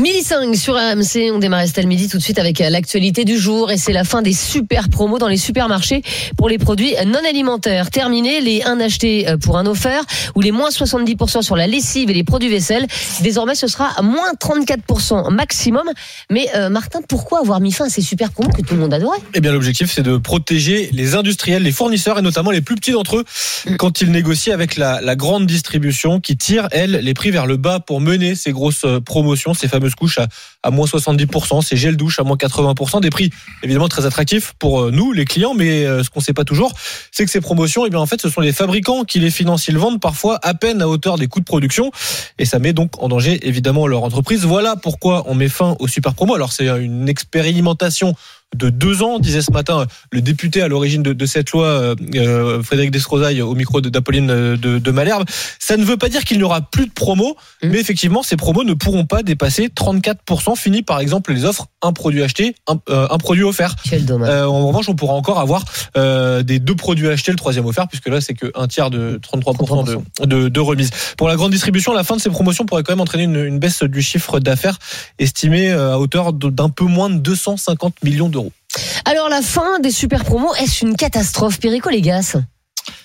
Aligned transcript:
Midi 0.00 0.22
5 0.22 0.56
sur 0.56 0.76
AMC, 0.76 1.30
on 1.30 1.40
démarre 1.40 1.60
Estelle 1.60 1.86
Midi 1.86 2.08
tout 2.08 2.16
de 2.16 2.22
suite 2.22 2.38
avec 2.38 2.62
euh, 2.62 2.70
l'actualité 2.70 3.26
du 3.26 3.36
jour 3.36 3.70
et 3.70 3.76
c'est 3.76 3.92
la 3.92 4.04
fin 4.04 4.22
des 4.22 4.32
super 4.32 4.88
promos 4.88 5.18
dans 5.18 5.28
les 5.28 5.36
supermarchés 5.36 6.00
pour 6.38 6.48
les 6.48 6.56
produits 6.56 6.94
non 7.06 7.20
alimentaires. 7.28 7.90
Terminé 7.90 8.40
les 8.40 8.62
1 8.62 8.80
acheté 8.80 9.28
euh, 9.28 9.36
pour 9.36 9.58
un 9.58 9.66
offert 9.66 10.02
ou 10.34 10.40
les 10.40 10.52
moins 10.52 10.70
70% 10.70 11.42
sur 11.42 11.54
la 11.54 11.66
lessive 11.66 12.08
et 12.08 12.14
les 12.14 12.24
produits 12.24 12.48
vaisselle. 12.48 12.86
Désormais 13.20 13.54
ce 13.54 13.66
sera 13.66 13.90
moins 14.00 14.32
34% 14.40 15.30
maximum. 15.34 15.86
Mais 16.30 16.48
euh, 16.56 16.70
Martin, 16.70 17.00
pourquoi 17.06 17.40
avoir 17.40 17.60
mis 17.60 17.70
fin 17.70 17.84
à 17.84 17.90
ces 17.90 18.00
super 18.00 18.30
promos 18.30 18.48
que 18.48 18.62
tout 18.62 18.72
le 18.72 18.80
monde 18.80 18.94
adorait? 18.94 19.18
Eh 19.34 19.40
bien, 19.42 19.52
l'objectif, 19.52 19.92
c'est 19.92 20.02
de 20.02 20.16
protéger 20.16 20.88
les 20.92 21.14
industriels, 21.14 21.62
les 21.62 21.72
fournisseurs 21.72 22.18
et 22.18 22.22
notamment 22.22 22.52
les 22.52 22.62
plus 22.62 22.76
petits 22.76 22.92
d'entre 22.92 23.18
eux 23.18 23.24
quand 23.76 24.00
ils 24.00 24.10
négocient 24.10 24.54
avec 24.54 24.76
la, 24.76 25.14
grande 25.14 25.46
distribution 25.46 26.20
qui 26.20 26.38
tire, 26.38 26.68
elle, 26.70 26.92
les 26.92 27.12
prix 27.12 27.30
vers 27.30 27.44
le 27.44 27.58
bas 27.58 27.80
pour 27.80 28.00
mener 28.00 28.34
ces 28.34 28.52
grosses 28.52 28.86
promotions, 29.04 29.52
ces 29.52 29.68
fameuses 29.68 29.89
couches 29.94 30.18
à, 30.18 30.28
à 30.62 30.70
moins 30.70 30.86
70%, 30.86 31.62
ces 31.62 31.76
gels 31.76 31.96
douche 31.96 32.18
à 32.18 32.22
moins 32.22 32.36
80%, 32.36 33.00
des 33.00 33.10
prix 33.10 33.30
évidemment 33.62 33.88
très 33.88 34.06
attractifs 34.06 34.54
pour 34.58 34.82
euh, 34.82 34.90
nous, 34.90 35.12
les 35.12 35.24
clients, 35.24 35.54
mais 35.54 35.86
euh, 35.86 36.02
ce 36.02 36.10
qu'on 36.10 36.20
ne 36.20 36.24
sait 36.24 36.32
pas 36.32 36.44
toujours, 36.44 36.72
c'est 37.10 37.24
que 37.24 37.30
ces 37.30 37.40
promotions, 37.40 37.86
eh 37.86 37.90
bien, 37.90 37.98
en 37.98 38.06
fait, 38.06 38.20
ce 38.20 38.28
sont 38.28 38.40
les 38.40 38.52
fabricants 38.52 39.04
qui 39.04 39.20
les 39.20 39.30
financent. 39.30 39.68
Ils 39.68 39.78
vendent 39.78 40.00
parfois 40.00 40.38
à 40.42 40.54
peine 40.54 40.82
à 40.82 40.88
hauteur 40.88 41.16
des 41.16 41.26
coûts 41.26 41.40
de 41.40 41.44
production 41.44 41.90
et 42.38 42.44
ça 42.44 42.58
met 42.58 42.72
donc 42.72 43.02
en 43.02 43.08
danger 43.08 43.46
évidemment 43.46 43.86
leur 43.86 44.02
entreprise. 44.02 44.44
Voilà 44.44 44.76
pourquoi 44.76 45.24
on 45.26 45.34
met 45.34 45.48
fin 45.48 45.76
aux 45.78 45.88
super 45.88 46.14
promos. 46.14 46.34
Alors, 46.34 46.52
c'est 46.52 46.66
une 46.66 47.08
expérimentation 47.08 48.14
de 48.56 48.68
deux 48.68 49.02
ans, 49.02 49.18
disait 49.18 49.42
ce 49.42 49.52
matin 49.52 49.86
le 50.10 50.20
député 50.22 50.60
à 50.62 50.68
l'origine 50.68 51.02
de, 51.02 51.12
de 51.12 51.26
cette 51.26 51.50
loi, 51.50 51.66
euh, 51.66 51.94
euh, 52.16 52.62
Frédéric 52.62 52.90
Descrozaille, 52.90 53.40
au 53.42 53.54
micro 53.54 53.80
de- 53.80 53.88
d'Apolline 53.88 54.30
euh, 54.30 54.56
de, 54.56 54.78
de 54.78 54.90
Malherbe. 54.90 55.24
Ça 55.58 55.76
ne 55.76 55.84
veut 55.84 55.96
pas 55.96 56.08
dire 56.08 56.24
qu'il 56.24 56.36
n'y 56.38 56.42
aura 56.42 56.60
plus 56.60 56.86
de 56.86 56.92
promos, 56.92 57.36
Mhm. 57.62 57.70
mais 57.70 57.78
effectivement, 57.80 58.22
ces 58.22 58.36
promos 58.36 58.64
ne 58.64 58.74
pourront 58.74 59.06
pas 59.06 59.22
dépasser 59.22 59.68
34%. 59.68 60.56
Fini, 60.56 60.82
par 60.82 60.98
exemple, 61.00 61.32
les 61.32 61.44
offres, 61.44 61.66
un 61.82 61.92
produit 61.92 62.22
acheté, 62.22 62.54
un, 62.66 62.76
euh, 62.90 63.06
un 63.10 63.18
produit 63.18 63.44
offert. 63.44 63.76
Quel 63.88 64.04
dommage. 64.04 64.28
Euh, 64.30 64.44
en 64.46 64.66
revanche, 64.66 64.88
on 64.88 64.94
pourra 64.96 65.14
encore 65.14 65.38
avoir 65.38 65.64
des 65.94 66.58
deux 66.58 66.74
produits 66.74 67.08
achetés, 67.08 67.30
le 67.30 67.36
troisième 67.38 67.66
offert, 67.66 67.86
puisque 67.88 68.08
là, 68.08 68.20
c'est 68.20 68.34
qu'un 68.34 68.66
tiers 68.66 68.90
de 68.90 69.18
33% 69.22 69.84
de, 69.84 70.26
de, 70.26 70.48
de 70.48 70.60
remise. 70.60 70.90
Pour 71.16 71.28
la 71.28 71.36
grande 71.36 71.52
distribution, 71.52 71.92
la 71.92 72.02
fin 72.04 72.16
de 72.16 72.20
ces 72.20 72.30
promotions 72.30 72.64
pourrait 72.66 72.82
quand 72.82 72.92
même 72.92 73.00
entraîner 73.00 73.24
une, 73.24 73.36
une 73.44 73.58
baisse 73.58 73.82
du 73.82 74.02
chiffre 74.02 74.40
d'affaires 74.40 74.78
estimé 75.18 75.70
à 75.70 75.98
hauteur 75.98 76.32
de- 76.32 76.50
d'un 76.50 76.68
peu 76.68 76.84
moins 76.84 77.10
de 77.10 77.18
250 77.18 78.02
millions 78.02 78.28
d'euros. 78.28 78.39
Alors 79.04 79.28
la 79.28 79.42
fin 79.42 79.80
des 79.80 79.90
super 79.90 80.24
promos, 80.24 80.54
est-ce 80.56 80.84
une 80.84 80.96
catastrophe 80.96 81.58
Perico 81.60 81.90
les 81.90 82.00
gars 82.00 82.20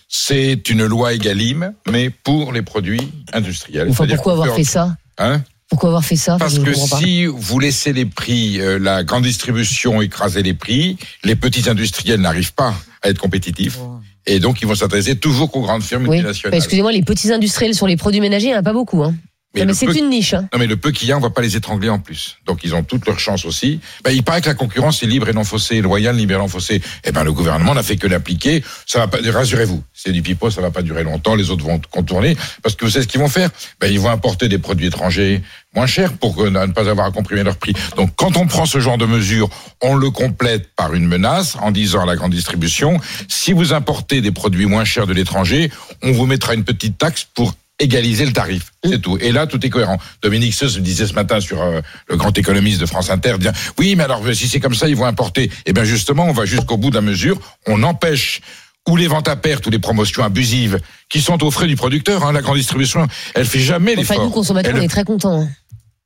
C'est 0.07 0.69
une 0.69 0.85
loi 0.85 1.13
Egalim, 1.13 1.73
mais 1.89 2.09
pour 2.09 2.51
les 2.53 2.61
produits 2.61 3.11
industriels. 3.33 3.87
Enfin 3.89 3.97
C'est-à-dire 4.03 4.15
pourquoi 4.17 4.33
avoir 4.33 4.47
peut- 4.49 4.55
fait 4.55 4.63
ça? 4.63 4.95
Hein? 5.17 5.41
Pourquoi 5.69 5.89
avoir 5.89 6.05
fait 6.05 6.15
ça? 6.15 6.37
Parce 6.37 6.59
que 6.59 6.73
si 6.73 7.25
vous 7.25 7.59
laissez 7.59 7.91
les 7.91 8.05
prix, 8.05 8.61
euh, 8.61 8.77
la 8.77 9.03
grande 9.03 9.23
distribution 9.23 9.99
écraser 10.01 10.43
les 10.43 10.53
prix, 10.53 10.97
les 11.23 11.35
petits 11.35 11.67
industriels 11.69 12.21
n'arrivent 12.21 12.53
pas 12.53 12.75
à 13.01 13.09
être 13.09 13.17
compétitifs. 13.17 13.79
Et 14.27 14.39
donc, 14.39 14.61
ils 14.61 14.67
vont 14.67 14.75
s'intéresser 14.75 15.15
toujours 15.17 15.51
qu'aux 15.51 15.61
grandes 15.61 15.83
firmes 15.83 16.03
Oui, 16.03 16.09
multinationales. 16.17 16.55
excusez-moi, 16.57 16.91
les 16.91 17.01
petits 17.03 17.31
industriels 17.33 17.73
sur 17.75 17.87
les 17.87 17.97
produits 17.97 18.21
ménagers, 18.21 18.47
il 18.47 18.51
n'y 18.51 18.55
en 18.55 18.59
a 18.59 18.63
pas 18.63 18.73
beaucoup. 18.73 19.03
Hein. 19.03 19.15
Mais 19.55 19.65
mais 19.65 19.73
c'est 19.73 19.85
peu- 19.85 19.97
une 19.97 20.09
niche. 20.09 20.33
Hein. 20.33 20.47
Non, 20.53 20.59
mais 20.59 20.67
le 20.67 20.77
peu 20.77 20.91
qu'il 20.91 21.07
y 21.07 21.11
a, 21.11 21.17
on 21.17 21.21
va 21.21 21.29
pas 21.29 21.41
les 21.41 21.55
étrangler 21.55 21.89
en 21.89 21.99
plus. 21.99 22.37
Donc, 22.45 22.59
ils 22.63 22.75
ont 22.75 22.83
toutes 22.83 23.05
leurs 23.07 23.19
chances 23.19 23.45
aussi. 23.45 23.79
Ben, 24.03 24.11
il 24.11 24.23
paraît 24.23 24.41
que 24.41 24.47
la 24.47 24.53
concurrence 24.55 25.01
est 25.03 25.07
libre 25.07 25.29
et 25.29 25.33
non 25.33 25.43
faussée, 25.43 25.81
loyale, 25.81 26.15
libre 26.15 26.33
et 26.33 26.37
non 26.37 26.47
faussée. 26.47 26.81
Eh 27.03 27.11
ben, 27.11 27.23
le 27.23 27.31
gouvernement 27.33 27.73
n'a 27.73 27.83
fait 27.83 27.95
que 27.97 28.07
l'appliquer. 28.07 28.63
Ça 28.85 28.99
va 28.99 29.07
pas, 29.07 29.17
rassurez-vous. 29.31 29.83
C'est 29.93 30.11
du 30.11 30.21
pipeau, 30.21 30.49
ça 30.51 30.61
va 30.61 30.71
pas 30.71 30.81
durer 30.81 31.03
longtemps. 31.03 31.35
Les 31.35 31.49
autres 31.49 31.65
vont 31.65 31.79
contourner. 31.89 32.35
Parce 32.61 32.75
que 32.75 32.85
vous 32.85 32.91
savez 32.91 33.03
ce 33.03 33.07
qu'ils 33.07 33.21
vont 33.21 33.29
faire? 33.29 33.49
Ben, 33.79 33.91
ils 33.91 33.99
vont 33.99 34.09
importer 34.09 34.47
des 34.49 34.57
produits 34.59 34.87
étrangers 34.87 35.41
moins 35.73 35.87
chers 35.87 36.13
pour 36.13 36.41
ne 36.49 36.65
pas 36.67 36.89
avoir 36.89 37.07
à 37.07 37.11
comprimer 37.11 37.43
leur 37.43 37.57
prix. 37.57 37.73
Donc, 37.97 38.11
quand 38.15 38.37
on 38.37 38.47
prend 38.47 38.65
ce 38.65 38.79
genre 38.79 38.97
de 38.97 39.05
mesures, 39.05 39.49
on 39.81 39.95
le 39.95 40.09
complète 40.09 40.69
par 40.75 40.93
une 40.93 41.05
menace 41.05 41.57
en 41.61 41.71
disant 41.71 42.03
à 42.03 42.05
la 42.05 42.15
grande 42.15 42.31
distribution, 42.31 42.97
si 43.27 43.51
vous 43.51 43.73
importez 43.73 44.21
des 44.21 44.31
produits 44.31 44.67
moins 44.67 44.85
chers 44.85 45.05
de 45.05 45.13
l'étranger, 45.13 45.69
on 46.01 46.11
vous 46.13 46.25
mettra 46.27 46.53
une 46.53 46.63
petite 46.63 46.97
taxe 46.97 47.25
pour 47.33 47.53
égaliser 47.79 48.25
le 48.25 48.31
tarif. 48.33 48.71
C'est 48.83 49.01
tout. 49.01 49.17
Et 49.19 49.31
là, 49.31 49.47
tout 49.47 49.63
est 49.65 49.69
cohérent. 49.69 49.97
Dominique 50.21 50.53
Seuss 50.53 50.77
me 50.77 50.81
disait 50.81 51.07
ce 51.07 51.13
matin 51.13 51.39
sur 51.41 51.61
euh, 51.61 51.81
le 52.07 52.15
grand 52.17 52.37
économiste 52.37 52.79
de 52.79 52.85
France 52.85 53.09
Inter, 53.09 53.37
dire, 53.37 53.51
oui, 53.77 53.95
mais 53.95 54.03
alors 54.03 54.21
si 54.33 54.47
c'est 54.47 54.59
comme 54.59 54.75
ça, 54.75 54.87
ils 54.87 54.95
vont 54.95 55.05
importer. 55.05 55.51
Eh 55.65 55.73
bien 55.73 55.83
justement, 55.83 56.25
on 56.25 56.31
va 56.33 56.45
jusqu'au 56.45 56.77
bout 56.77 56.89
de 56.89 56.95
la 56.95 57.01
mesure. 57.01 57.39
On 57.67 57.83
empêche 57.83 58.41
ou 58.87 58.95
les 58.97 59.07
ventes 59.07 59.27
à 59.27 59.35
perte 59.35 59.65
ou 59.65 59.71
les 59.71 59.79
promotions 59.79 60.23
abusives 60.23 60.79
qui 61.09 61.19
sont 61.19 61.43
aux 61.43 61.49
frais 61.51 61.67
du 61.67 61.75
producteur. 61.75 62.23
Hein, 62.23 62.31
la 62.33 62.41
grande 62.41 62.57
distribution, 62.57 63.07
elle 63.33 63.45
fait 63.45 63.59
jamais 63.59 63.93
Enfin, 63.93 64.01
l'effort. 64.13 64.23
nous, 64.25 64.29
consommateurs, 64.31 64.73
Elle- 64.75 64.81
on 64.81 64.83
est 64.83 64.87
très 64.87 65.03
contents. 65.03 65.47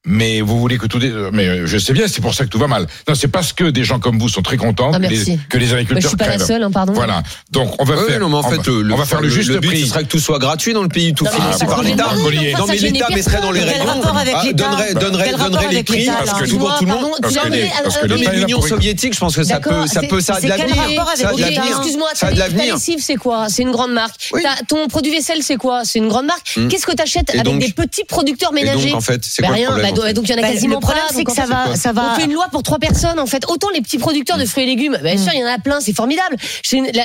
Mais 0.06 0.40
vous 0.40 0.60
voulez 0.60 0.78
que 0.78 0.86
tout 0.88 0.98
dé... 0.98 1.12
mais 1.34 1.46
euh, 1.48 1.68
je 1.68 1.78
sais 1.78 1.92
bien, 1.92 2.08
c'est 2.08 2.22
pour 2.22 2.34
ça 2.34 2.46
que 2.46 2.50
tout 2.50 2.58
va 2.58 2.68
mal. 2.68 2.88
Non, 3.08 3.16
c'est 3.16 3.28
parce 3.28 3.52
que 3.52 3.66
des 3.66 3.84
gens 3.84 4.00
comme 4.00 4.18
vous 4.18 4.30
sont 4.30 4.42
très 4.42 4.56
contents 4.56 4.92
Ah, 4.94 4.98
que, 5.00 5.08
les, 5.08 5.38
que 5.50 5.58
les 5.58 5.66
Bah, 5.66 5.72
je 5.72 5.74
agriculteurs 5.74 6.10
suis 6.10 6.18
pas 6.18 6.28
la 6.28 6.40
seule, 6.40 6.64
hein, 6.64 6.72
pardon. 6.72 6.94
Voilà. 6.94 7.22
Donc 7.52 7.76
on 7.80 7.84
va 7.84 7.98
faire 7.98 8.20
non, 8.22 8.30
mais 8.30 8.36
en 8.36 8.40
on 8.40 8.44
fait, 8.44 8.56
va, 8.56 8.72
euh, 8.72 8.82
le, 8.84 8.94
on 8.94 8.98
va 8.98 9.06
faire 9.06 9.20
le, 9.20 9.28
juste 9.28 9.52
but, 9.52 9.68
prix. 9.68 9.82
ce 9.82 9.88
serait 9.88 10.04
que 10.04 10.08
tout 10.08 10.20
soit 10.20 10.40
gratuit 10.40 10.74
dans 10.74 10.84
le 10.84 10.88
pays, 10.90 11.14
tout 11.14 11.26
mais 11.26 11.32
financé 11.32 11.66
par 11.66 11.84
l'État. 11.84 12.14
Non, 12.58 12.66
mais 12.68 12.78
l'État 12.78 13.08
mettrait 13.14 13.42
dans 13.42 13.52
les 13.52 13.62
ah, 13.62 13.66
l'État 13.66 14.54
donnerait, 14.54 14.94
donnerait, 14.94 15.32
donnerait 15.34 15.74
les 15.74 15.84
prix 15.84 16.06
parce 16.06 16.40
que 16.40 16.46
tout, 16.46 16.58
le 16.58 16.60
monde. 16.60 16.72
pardon, 16.88 17.12
parce 17.22 17.36
que 17.36 18.06
euh, 18.06 18.18
mais 18.20 18.36
l'Union 18.38 18.62
soviétique, 18.62 19.14
je 19.14 19.20
pense 19.20 19.36
que 19.36 19.44
ça 19.44 19.60
peut, 19.60 19.86
ça 19.86 20.02
peut, 20.02 20.22
ça 20.22 20.36
a 20.36 20.42
de 20.42 20.48
l'avenir. 20.48 20.76
Excuse-moi, 21.68 22.10
Ça 22.14 22.28
a 22.28 22.30
ta 22.30 22.36
de 22.36 22.40
ta 22.40 22.48
l'avenir. 22.48 22.76
lessive, 22.76 23.00
c'est 23.02 23.16
quoi? 23.16 23.48
C'est 23.50 23.64
une 23.64 23.72
grande 23.72 23.92
marque. 23.92 24.32
Ton 24.70 24.88
produit 24.88 25.12
vaisselle, 25.12 25.44
c'est 25.44 25.58
quoi? 25.58 25.82
C'est 25.84 26.00
une 26.00 26.08
grande 26.08 26.26
marque. 26.28 26.54
Hmm. 26.56 26.70
Qu'est-ce 26.70 26.86
que 26.86 26.96
tu 26.96 27.04
achètes 27.04 27.30
avec 27.30 27.58
des 27.60 27.74
petits 27.74 28.06
producteurs 28.06 28.54
ménagers 28.54 28.94
en 28.94 29.02
fait, 29.02 29.24
c'est 29.24 29.42
quoi 29.42 29.50
le 29.52 29.56
rien, 29.56 29.68
problème 29.72 29.89
bah, 29.96 30.14
donc 30.14 30.28
il 30.28 30.32
y 30.32 30.34
en 30.36 30.38
a 30.38 30.42
Bah, 30.42 30.50
quasiment 30.50 30.76
le 30.76 30.80
problème, 30.82 31.04
pas. 31.08 31.10
c'est 31.14 31.18
donc 31.24 31.28
que 31.28 31.34
ça 31.36 31.44
fait, 31.44 31.48
va, 31.70 31.76
ça 31.76 31.92
va. 31.94 32.12
On 32.14 32.20
fait 32.20 32.26
une 32.26 32.34
loi 32.34 32.48
pour 32.52 32.64
trois 32.64 32.80
personnes 32.80 33.20
en 33.20 33.26
fait. 33.26 33.44
Autant 33.48 33.68
les 33.74 33.82
petits 33.82 33.98
producteurs 33.98 34.38
de 34.38 34.46
fruits 34.46 34.64
et 34.64 34.68
légumes, 34.68 34.98
bien 35.04 35.18
sûr 35.18 35.32
il 35.34 35.40
y 35.40 35.44
en 35.44 35.48
a 35.48 35.58
plein, 35.60 35.80
c'est 35.80 35.94
formidable. 35.94 36.36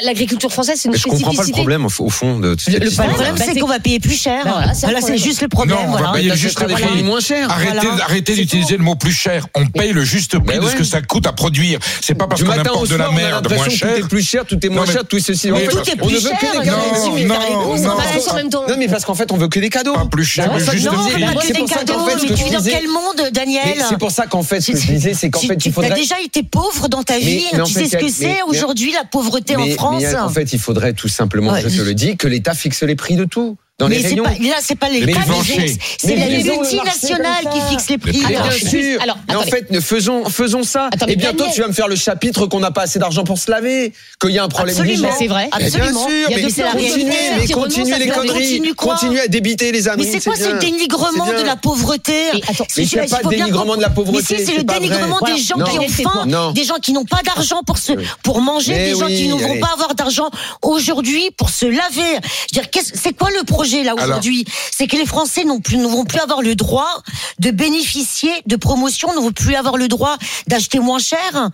L'agriculture 0.05 0.53
française, 0.53 0.79
c'est 0.79 0.87
une 0.89 0.93
Mais 0.93 0.99
je 0.99 1.05
comprends 1.05 1.19
pas 1.19 1.25
le 1.29 1.33
spécificité. 1.35 1.59
problème 1.61 1.87
au 1.87 2.11
fond 2.11 2.39
de 2.39 2.49
Le- 2.49 2.91
problème, 2.91 3.35
Bah, 3.37 3.45
c'est 3.47 3.59
qu'on 3.61 3.67
va 3.67 3.81
payer 3.81 4.01
plus 4.01 4.21
cher. 4.21 4.45
Bah, 4.45 4.65
voilà, 4.83 5.01
c'est 5.01 5.19
juste 5.19 5.43
le 5.43 5.49
problème. 5.49 5.77
Non, 5.77 5.95
on 5.95 6.03
va 6.03 6.13
payer 6.13 6.35
juste 6.37 6.61
le 6.61 6.69
prix. 6.69 7.03
moins 7.03 7.21
chers. 7.21 7.49
Arrêtez, 7.51 8.35
d'utiliser 8.35 8.77
le 8.77 8.83
mot 8.85 8.95
plus 8.95 9.13
cher. 9.13 9.47
On 9.55 9.67
paye 9.67 9.93
le 9.93 10.05
juste 10.05 10.39
prix 10.39 10.59
de 10.59 10.67
ce 10.69 10.75
que 10.77 10.85
ça 10.85 11.01
coûte 11.03 11.27
à 11.27 11.33
produire. 11.33 11.79
C'est 12.01 12.15
pas 12.15 12.27
parce 12.27 12.43
qu'on 12.43 12.51
importe 12.51 12.89
de 12.91 12.97
la 12.97 13.11
merde 13.11 13.49
moins 13.53 13.65
que 13.67 13.71
tout 13.71 13.77
cher. 13.77 13.97
est 13.97 14.09
plus 14.09 14.23
cher, 14.23 14.45
tout 14.45 14.65
est 14.65 14.69
moins 14.69 14.83
Non, 14.83 14.87
mais- 14.89 14.93
cher, 14.93 15.03
tout 15.09 15.17
est 15.17 15.21
ceci. 15.21 15.49
tout 15.49 15.55
est 15.55 15.59
on 16.01 16.05
ne 16.07 16.11
plus 16.11 16.15
veut 16.23 16.31
cher, 16.31 16.39
que 16.39 16.47
des 16.47 16.71
non, 16.71 16.77
cadeaux. 16.77 17.07
non, 17.07 17.13
Mais 17.15 17.25
non, 17.25 18.67
non, 18.69 18.77
mais 18.79 18.89
parce 18.89 19.05
qu'en 19.05 19.15
fait, 19.15 19.31
on 19.33 19.37
veut 19.37 19.49
que 19.49 19.61
des 19.61 19.71
cadeaux. 19.71 19.95
Pas 19.95 20.05
plus 20.07 20.25
cher, 20.25 20.47
Bah, 20.49 20.55
mais 20.59 20.65
ça- 20.65 20.73
juste 20.73 20.87
non, 20.91 20.93
prix. 20.93 21.21
bah, 21.23 21.29
Pas 21.35 21.41
c'est 21.43 21.53
que 21.53 21.59
pour 21.59 21.69
des 21.69 21.75
ça 21.75 21.81
qu'en 21.85 22.05
fait, 22.07 22.19
ce 22.19 22.23
mais 22.23 22.29
que 22.29 22.35
tu 22.35 22.57
disais- 22.57 22.74
quel 22.79 22.89
monde, 22.89 23.31
Daniel 23.33 23.85
c'est 23.89 23.99
pour 23.99 24.11
ça 24.11 24.27
qu'en 24.27 24.43
fait, 24.43 24.61
ce 24.61 24.73
que 24.73 24.79
je 24.79 24.87
disais, 24.87 25.15
c'est 25.15 25.31
qu'en 25.31 25.41
fait, 25.41 25.57
tu 25.57 25.69
il 25.69 25.73
faudrait. 25.73 25.93
as 25.93 25.95
déjà 25.95 26.21
été 26.21 26.43
pauvre 26.43 26.89
dans 26.89 27.03
ta 27.03 27.19
vie. 27.19 27.45
Tu 27.65 27.73
sais 27.73 27.87
ce 27.87 27.97
que 27.97 28.09
c'est 28.09 28.43
aujourd'hui 28.43 28.93
la 28.93 29.05
pauvreté 29.05 29.57
en 29.57 29.67
France. 29.71 30.05
en 30.19 30.29
fait, 30.29 30.53
il 30.53 30.59
faudrait 30.59 30.93
tout 30.93 31.09
simplement, 31.09 31.55
je 31.57 31.69
te 31.69 31.83
le 31.83 31.95
dis, 31.95 32.17
que 32.17 32.29
l'État 32.29 32.55
fixe 32.55 32.83
les 32.83 32.97
prix 32.97 33.17
de 33.17 33.25
tout. 33.25 33.57
Dans 33.77 33.89
mais 33.89 33.99
les 33.99 34.07
rayon. 34.07 34.23
pas, 34.23 34.31
là, 34.31 34.55
c'est 34.61 34.79
pas 34.79 34.89
l'État 34.89 35.07
les 35.07 35.43
fixe, 35.43 35.79
c'est 35.99 36.15
Mais 36.15 36.29
les 36.29 36.45
faisons 36.45 36.53
le 36.53 36.57
marché 36.59 36.77
multinationales 36.77 37.43
comme 37.43 37.53
qui 37.55 37.59
ça. 37.61 37.67
fixent 37.71 37.89
les 37.91 37.99
prix. 37.99 38.13
Bien 38.25 38.51
sûr. 38.53 39.03
alors, 39.03 39.19
mais 39.27 39.35
en 39.35 39.43
fait, 39.43 39.69
ne 39.73 39.81
faisons, 39.81 40.25
faisons 40.31 40.63
ça. 40.63 40.91
Attends, 40.93 41.07
mais 41.07 41.15
et 41.15 41.17
bientôt, 41.17 41.39
Daniel- 41.39 41.55
tu 41.57 41.61
vas 41.63 41.67
me 41.67 41.73
faire 41.73 41.89
le 41.89 41.97
chapitre 41.97 42.47
qu'on 42.47 42.61
n'a 42.61 42.71
pas 42.71 42.83
assez 42.83 43.01
d'argent 43.01 43.25
pour 43.25 43.37
se 43.37 43.51
laver, 43.51 43.93
qu'il 44.21 44.31
y 44.31 44.39
a 44.39 44.45
un 44.45 44.49
problème 44.49 44.77
Absolument. 44.77 44.95
d'hygiène. 45.09 45.17
C'est 45.19 45.27
vrai. 45.27 45.49
Mais 45.59 45.59
Bien 45.71 45.79
Absolument. 45.81 46.07
sûr, 46.09 46.31
y 46.31 46.35
a 46.35 46.37
mais 46.37 46.43
continuez, 46.43 47.15
mais 47.41 47.49
continuez 47.49 47.99
les 47.99 48.07
conneries, 48.07 48.73
continuez 48.77 49.21
à 49.23 49.27
débiter 49.27 49.73
les 49.73 49.89
amis. 49.89 50.07
Mais 50.07 50.21
c'est 50.21 50.25
quoi 50.25 50.37
ce 50.37 50.47
bien. 50.47 50.59
dénigrement 50.59 51.27
de 51.27 51.33
bien. 51.35 51.43
la 51.45 51.57
pauvreté 51.57 52.13
Mais 52.33 52.41
attends, 52.49 52.67
Mais 52.77 52.85
il 52.85 52.89
n'y 52.95 52.99
a 53.01 53.05
il 53.07 53.11
pas 53.11 53.23
de 53.25 53.29
bien 53.29 53.39
dénigrement 53.47 53.75
de 53.77 53.83
la 53.83 53.91
pauvreté. 53.91 54.35
Mais 54.39 54.39
si, 54.39 54.47
c'est 54.47 54.57
le 54.57 54.63
dénigrement 54.63 55.19
des 55.27 55.37
gens 55.39 55.57
qui 55.57 55.79
ont 55.81 55.89
faim, 55.89 56.53
des 56.55 56.63
gens 56.65 56.77
qui 56.81 56.93
n'ont 56.93 57.05
pas 57.05 57.23
d'argent 57.25 57.63
pour 57.67 57.79
se, 57.79 57.91
pour 58.23 58.41
manger, 58.41 58.73
Mais 58.73 58.93
des 58.93 58.99
gens 59.01 59.09
qui 59.09 59.27
ne 59.27 59.35
vont 59.35 59.59
pas 59.59 59.71
avoir 59.73 59.97
d'argent 59.97 60.31
aujourd'hui 60.63 61.33
pour 61.37 61.51
se 61.51 61.67
laver. 61.67 62.21
Je 62.55 62.61
veux 62.61 62.67
dire, 62.73 62.83
c'est 62.95 63.17
quoi 63.17 63.31
le 63.37 63.43
projet 63.65 63.83
là 63.85 63.95
aujourd'hui 63.95 64.45
C'est 64.71 64.87
que 64.87 64.97
les 64.97 65.07
Français 65.07 65.45
n'ont 65.45 65.61
plus, 65.61 65.77
ne 65.79 65.87
vont 65.87 66.05
plus 66.05 66.21
avoir 66.21 66.43
le 66.43 66.55
droit 66.55 67.03
de 67.39 67.51
bénéficier 67.51 68.33
de 68.47 68.57
promotions, 68.57 69.13
ne 69.15 69.21
vont 69.21 69.33
plus 69.33 69.55
avoir 69.55 69.77
le 69.77 69.89
droit 69.89 70.17
d'acheter 70.49 70.79
moins 70.81 70.99
cher. 70.99 71.51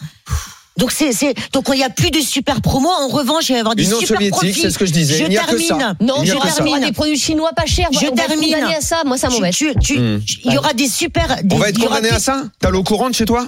Donc 0.77 0.93
c'est, 0.93 1.13
c'est, 1.13 1.35
donc 1.53 1.67
il 1.69 1.75
n'y 1.75 1.85
a 1.85 1.91
plus 1.91 2.11
de 2.11 2.21
super 2.21 2.63
promos. 2.63 2.89
En 2.89 3.09
revanche, 3.09 3.49
il 3.49 3.53
va 3.53 3.57
y 3.59 3.61
avoir 3.61 3.75
des 3.75 3.83
L'Union 3.83 3.99
super 3.99 4.17
soviétique, 4.17 4.39
profits. 4.41 4.61
c'est 4.61 4.71
ce 4.71 4.79
que 4.79 4.87
je 4.87 4.93
disais. 4.93 5.19
Je 5.19 5.25
Il 5.25 5.29
n'y 5.29 5.37
a 5.37 5.45
que 5.45 5.59
ça. 5.61 5.67
termine. 5.77 5.97
Non, 6.01 6.15
Il 6.23 6.29
y 6.29 6.31
je 6.31 6.55
termine. 6.55 6.81
des 6.81 6.93
produits 6.93 7.19
chinois 7.19 7.53
pas 7.55 7.67
chers. 7.67 7.89
Je 7.93 7.99
on 7.99 8.01
va 8.01 8.07
être 8.23 8.29
termine. 8.29 8.55
condamné 8.55 8.75
à 8.77 8.81
ça. 8.81 9.03
Moi, 9.05 9.19
ça 9.19 9.29
Tu- 9.29 9.35
m'embête. 9.35 9.55
tu- 9.55 9.75
tu- 9.83 9.99
Hmm. 9.99 10.21
Il 10.45 10.53
y 10.55 10.59
aura 10.59 10.73
des 10.73 10.89
super. 10.89 11.37
Des, 11.45 11.55
On 11.55 11.59
va 11.59 11.69
être 11.69 11.79
condamné 11.79 12.09
à 12.09 12.19
ça? 12.21 12.45
T'as 12.61 12.71
l'eau 12.71 12.83
courante 12.83 13.15
chez 13.15 13.27
toi? 13.27 13.43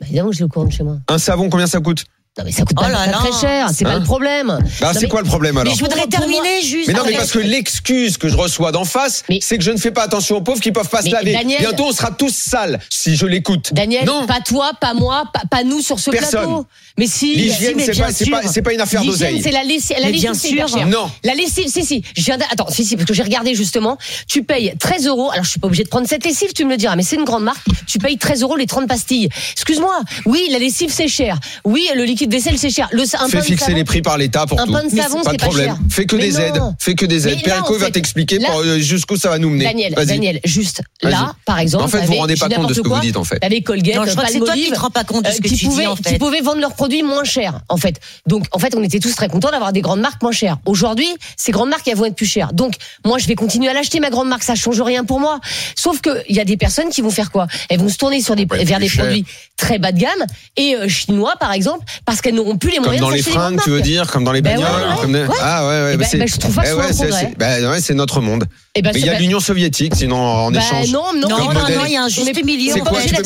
Bah, 0.00 0.06
évidemment, 0.06 0.30
que 0.30 0.36
j'ai 0.36 0.44
le 0.44 0.48
courant 0.48 0.64
de 0.66 0.72
chez 0.72 0.84
moi. 0.84 0.96
Un 1.08 1.18
savon, 1.18 1.50
combien 1.50 1.66
ça 1.66 1.80
coûte? 1.80 2.04
Non 2.38 2.44
mais 2.44 2.52
ça 2.52 2.62
coûte 2.62 2.76
Oh 2.78 2.82
pas, 2.82 2.88
là 2.88 2.98
pas 2.98 3.06
là. 3.06 3.18
très 3.18 3.32
cher, 3.40 3.68
c'est 3.74 3.84
pas 3.84 3.90
Hein 3.94 3.98
le 3.98 4.04
problème. 4.04 4.58
Bah, 4.80 4.92
c'est 4.94 5.02
mais- 5.02 5.08
quoi 5.08 5.22
le 5.22 5.26
problème 5.26 5.56
alors 5.58 5.72
Mais 5.72 5.76
je 5.76 5.82
voudrais 5.84 6.06
terminer 6.06 6.62
juste. 6.62 6.86
Mais 6.86 6.94
non, 6.94 7.02
mais 7.04 7.12
parce 7.14 7.32
que 7.32 7.40
l'excuse 7.40 8.16
que 8.16 8.28
je 8.28 8.36
reçois 8.36 8.70
d'en 8.70 8.84
face, 8.84 9.24
Mais- 9.28 9.40
c'est 9.42 9.58
que 9.58 9.64
je 9.64 9.72
ne 9.72 9.76
fais 9.76 9.90
pas 9.90 10.04
attention 10.04 10.36
aux 10.36 10.40
pauvres 10.40 10.60
qui 10.60 10.70
peuvent 10.70 10.88
pas 10.88 11.02
se 11.02 11.10
laver. 11.10 11.32
Daniel- 11.32 11.58
Bientôt, 11.60 11.86
on 11.86 11.92
sera 11.92 12.12
tous 12.12 12.32
sales 12.32 12.78
si 12.90 13.16
je 13.16 13.26
l'écoute. 13.26 13.74
Daniel, 13.74 14.04
non, 14.04 14.24
pas 14.26 14.40
toi, 14.40 14.70
pas 14.80 14.94
moi, 14.94 15.24
pas, 15.34 15.42
pas 15.50 15.64
nous 15.64 15.80
sur 15.80 15.98
ce 15.98 16.10
Personne. 16.12 16.40
plateau. 16.44 16.66
Mais 16.96 17.06
si, 17.08 17.34
l'hygiène, 17.34 17.78
si, 17.78 17.86
c'est 17.86 17.98
pas, 18.00 18.12
c'est 18.12 18.24
sûr. 18.24 18.40
pas, 18.40 18.46
c'est 18.48 18.62
pas 18.62 18.72
une 18.72 18.80
affaire 18.80 19.02
d'oseille. 19.04 19.40
c'est 19.42 19.50
la 19.50 19.62
lessive, 19.64 19.96
la 20.00 20.06
lessive, 20.08 20.20
bien 20.22 20.34
c'est 20.34 20.48
hyper 20.50 20.68
sûr. 20.68 20.78
cher. 20.78 20.86
Non. 20.86 21.10
La 21.24 21.34
lessive, 21.34 21.66
si, 21.68 21.84
si. 21.84 22.02
Je 22.16 22.22
viens 22.22 22.36
de- 22.38 22.44
attends, 22.52 22.66
si, 22.70 22.84
si, 22.84 22.94
parce 22.96 23.06
que 23.08 23.14
j'ai 23.14 23.22
regardé 23.24 23.54
justement. 23.56 23.98
Tu 24.28 24.42
payes 24.44 24.72
13 24.78 25.06
euros. 25.06 25.30
Alors, 25.32 25.44
je 25.44 25.50
suis 25.50 25.60
pas 25.60 25.66
obligé 25.66 25.82
de 25.84 25.88
prendre 25.88 26.06
cette 26.08 26.24
lessive, 26.24 26.52
tu 26.54 26.64
me 26.64 26.70
le 26.70 26.76
diras, 26.76 26.94
mais 26.96 27.02
c'est 27.02 27.16
une 27.16 27.24
grande 27.24 27.42
marque. 27.44 27.64
Tu 27.88 27.98
payes 27.98 28.16
13 28.18 28.42
euros 28.42 28.56
les 28.56 28.66
30 28.66 28.86
pastilles. 28.88 29.28
Excuse-moi. 29.54 30.00
Oui, 30.26 30.48
la 30.52 30.58
lessive, 30.60 30.92
c'est 30.92 31.08
cher. 31.08 31.38
Oui, 31.64 31.88
le 31.94 32.04
liquide 32.04 32.27
vaisselle, 32.30 32.58
c'est 32.58 32.70
cher. 32.70 32.88
Le, 32.92 33.02
un 33.02 33.06
Fais 33.28 33.38
pain 33.38 33.42
fixer 33.42 33.64
savon- 33.66 33.76
les 33.76 33.84
prix 33.84 34.02
par 34.02 34.18
l'État 34.18 34.46
pour 34.46 34.60
Un 34.60 34.66
tout. 34.66 34.72
pain 34.72 34.84
de 34.84 34.88
Mais 34.94 35.02
savon, 35.02 35.22
pas 35.22 35.30
c'est 35.30 35.36
de 35.36 35.40
pas 35.40 35.46
problème. 35.46 35.66
cher. 35.66 35.76
Fais 35.90 36.06
que 36.06 36.16
Mais 36.16 36.28
des 36.28 36.32
non. 36.32 36.38
aides. 36.40 36.62
Fais 36.78 36.94
que 36.94 37.06
des 37.06 37.28
aides. 37.28 37.42
Perico 37.42 37.78
va 37.78 37.90
t'expliquer 37.90 38.38
euh, 38.48 38.78
jusqu'où 38.78 39.16
ça 39.16 39.28
va 39.30 39.38
nous 39.38 39.50
mener. 39.50 39.64
Daniel, 39.64 40.40
juste 40.44 40.82
là, 41.02 41.34
par 41.44 41.58
exemple. 41.58 41.84
En 41.84 41.88
fait, 41.88 42.00
vous 42.00 42.12
vous 42.12 42.18
rendez 42.18 42.36
pas 42.36 42.48
compte 42.48 42.68
de 42.68 42.74
ce 42.74 42.80
que 42.80 42.88
vous 42.88 43.00
dites, 43.00 43.16
en 43.16 43.24
fait. 43.24 43.38
T'avais 43.40 43.60
Colgate, 43.62 43.96
Non, 43.96 44.04
je 44.06 44.10
crois 44.12 44.24
que 44.24 44.32
c'est 44.32 44.38
toi 44.38 44.54
qui 44.54 44.70
te 44.70 44.78
rends 44.78 44.90
pas 44.90 45.04
compte 45.04 45.24
de 45.24 45.30
ce 45.30 45.36
euh, 45.36 45.38
que 45.40 45.48
qui 45.48 45.56
tu 45.56 45.68
dis 45.68 45.86
en 45.86 45.94
qui 45.96 46.18
pouvaient 46.18 46.40
vendre 46.40 46.60
leurs 46.60 46.74
produits 46.74 47.02
moins 47.02 47.24
chers, 47.24 47.60
en 47.68 47.76
fait. 47.76 47.96
Donc, 48.26 48.44
en 48.52 48.58
fait, 48.58 48.74
on 48.76 48.82
était 48.82 48.98
tous 49.00 49.14
très 49.14 49.28
contents 49.28 49.50
d'avoir 49.50 49.72
des 49.72 49.80
grandes 49.80 50.00
marques 50.00 50.22
moins 50.22 50.32
chères. 50.32 50.58
Aujourd'hui, 50.66 51.08
ces 51.36 51.52
grandes 51.52 51.68
marques, 51.70 51.86
elles 51.88 51.96
vont 51.96 52.04
être 52.06 52.14
plus 52.16 52.26
chères. 52.26 52.52
Donc, 52.52 52.74
moi, 53.04 53.18
je 53.18 53.26
vais 53.26 53.34
continuer 53.34 53.68
à 53.68 53.72
l'acheter 53.74 54.00
ma 54.00 54.10
grande 54.10 54.28
marque. 54.28 54.42
Ça 54.42 54.54
change 54.54 54.80
rien 54.80 55.04
pour 55.04 55.20
moi. 55.20 55.40
Sauf 55.76 56.00
que 56.00 56.22
il 56.28 56.36
y 56.36 56.40
a 56.40 56.44
des 56.44 56.56
personnes 56.56 56.88
qui 56.90 57.00
vont 57.00 57.10
faire 57.10 57.30
quoi? 57.30 57.46
Elles 57.68 57.78
vont 57.80 57.88
se 57.88 57.96
tourner 57.96 58.20
sur 58.20 58.36
des, 58.36 58.46
Ouais, 58.50 58.64
vers 58.64 58.78
des 58.78 58.88
cher. 58.88 59.04
produits 59.04 59.24
très 59.56 59.78
bas 59.78 59.92
de 59.92 59.98
gamme 59.98 60.24
et 60.56 60.74
euh, 60.74 60.88
chinois, 60.88 61.34
par 61.40 61.52
exemple, 61.52 61.84
parce 62.08 62.22
qu'elles 62.22 62.34
n'auront 62.34 62.56
plus 62.56 62.70
les 62.70 62.76
Comme 62.76 62.86
moyens 62.86 63.04
dans 63.04 63.10
de 63.10 63.16
les 63.16 63.22
fringues, 63.22 63.60
tu 63.62 63.68
veux 63.68 63.82
dire, 63.82 64.10
comme 64.10 64.24
dans 64.24 64.32
les 64.32 64.40
Ben 64.40 64.56
bagnoles. 64.58 64.80
ouais, 64.80 64.88
ouais, 64.88 65.00
comme 65.02 65.12
des- 65.12 65.18
ouais. 65.24 65.36
Ah 65.42 65.66
ouais, 65.68 65.68
ouais. 65.68 65.90
Eh 65.92 65.96
bah 65.98 66.04
ben- 66.04 66.08
c'est- 66.10 66.16
ben, 66.16 66.26
je 66.26 66.36
trouve 66.38 66.54
pas 66.54 66.62
eh 66.64 66.70
un 66.70 66.92
c'est- 66.92 67.36
bah 67.36 67.60
notre 67.94 68.20
monde. 68.22 68.46
Eh 68.74 68.80
ben, 68.80 68.92
Mais 68.94 69.00
il 69.00 69.06
y 69.06 69.10
a 69.10 69.18
l'Union 69.18 69.40
soviétique, 69.40 69.94
sinon 69.94 70.16
en 70.16 70.50
Bah, 70.50 70.58
échange. 70.60 70.90
non, 70.90 71.12
non, 71.14 71.28
Non, 71.28 71.36
Comme 71.36 71.54
non, 71.54 71.84
il 71.86 71.92
y 71.92 71.96
a 71.96 72.02
un 72.04 72.08
juste 72.08 72.44
milieu. 72.44 72.72
C'est 72.72 72.80
quoi. 72.80 73.00
Tu 73.02 73.14
peux 73.14 73.22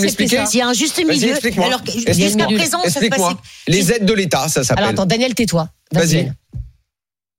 Il 0.52 0.56
y 0.58 0.60
a 0.60 0.68
un 0.68 0.72
juste 0.72 0.98
milieu. 0.98 1.30
explique-moi. 1.30 1.66
Alors, 1.68 1.80
Explique-moi. 1.86 2.26
jusqu'à 2.26 2.46
présent, 2.46 2.82
ça 2.88 3.00
se. 3.00 3.36
Les 3.68 3.92
aides 3.92 4.04
de 4.04 4.12
l'État, 4.14 4.48
ça 4.48 4.60
Alors 4.60 4.66
s'appelle. 4.66 4.84
attends, 4.86 5.06
Daniel, 5.06 5.34
tais-toi. 5.34 5.68
Vas-y. 5.92 6.32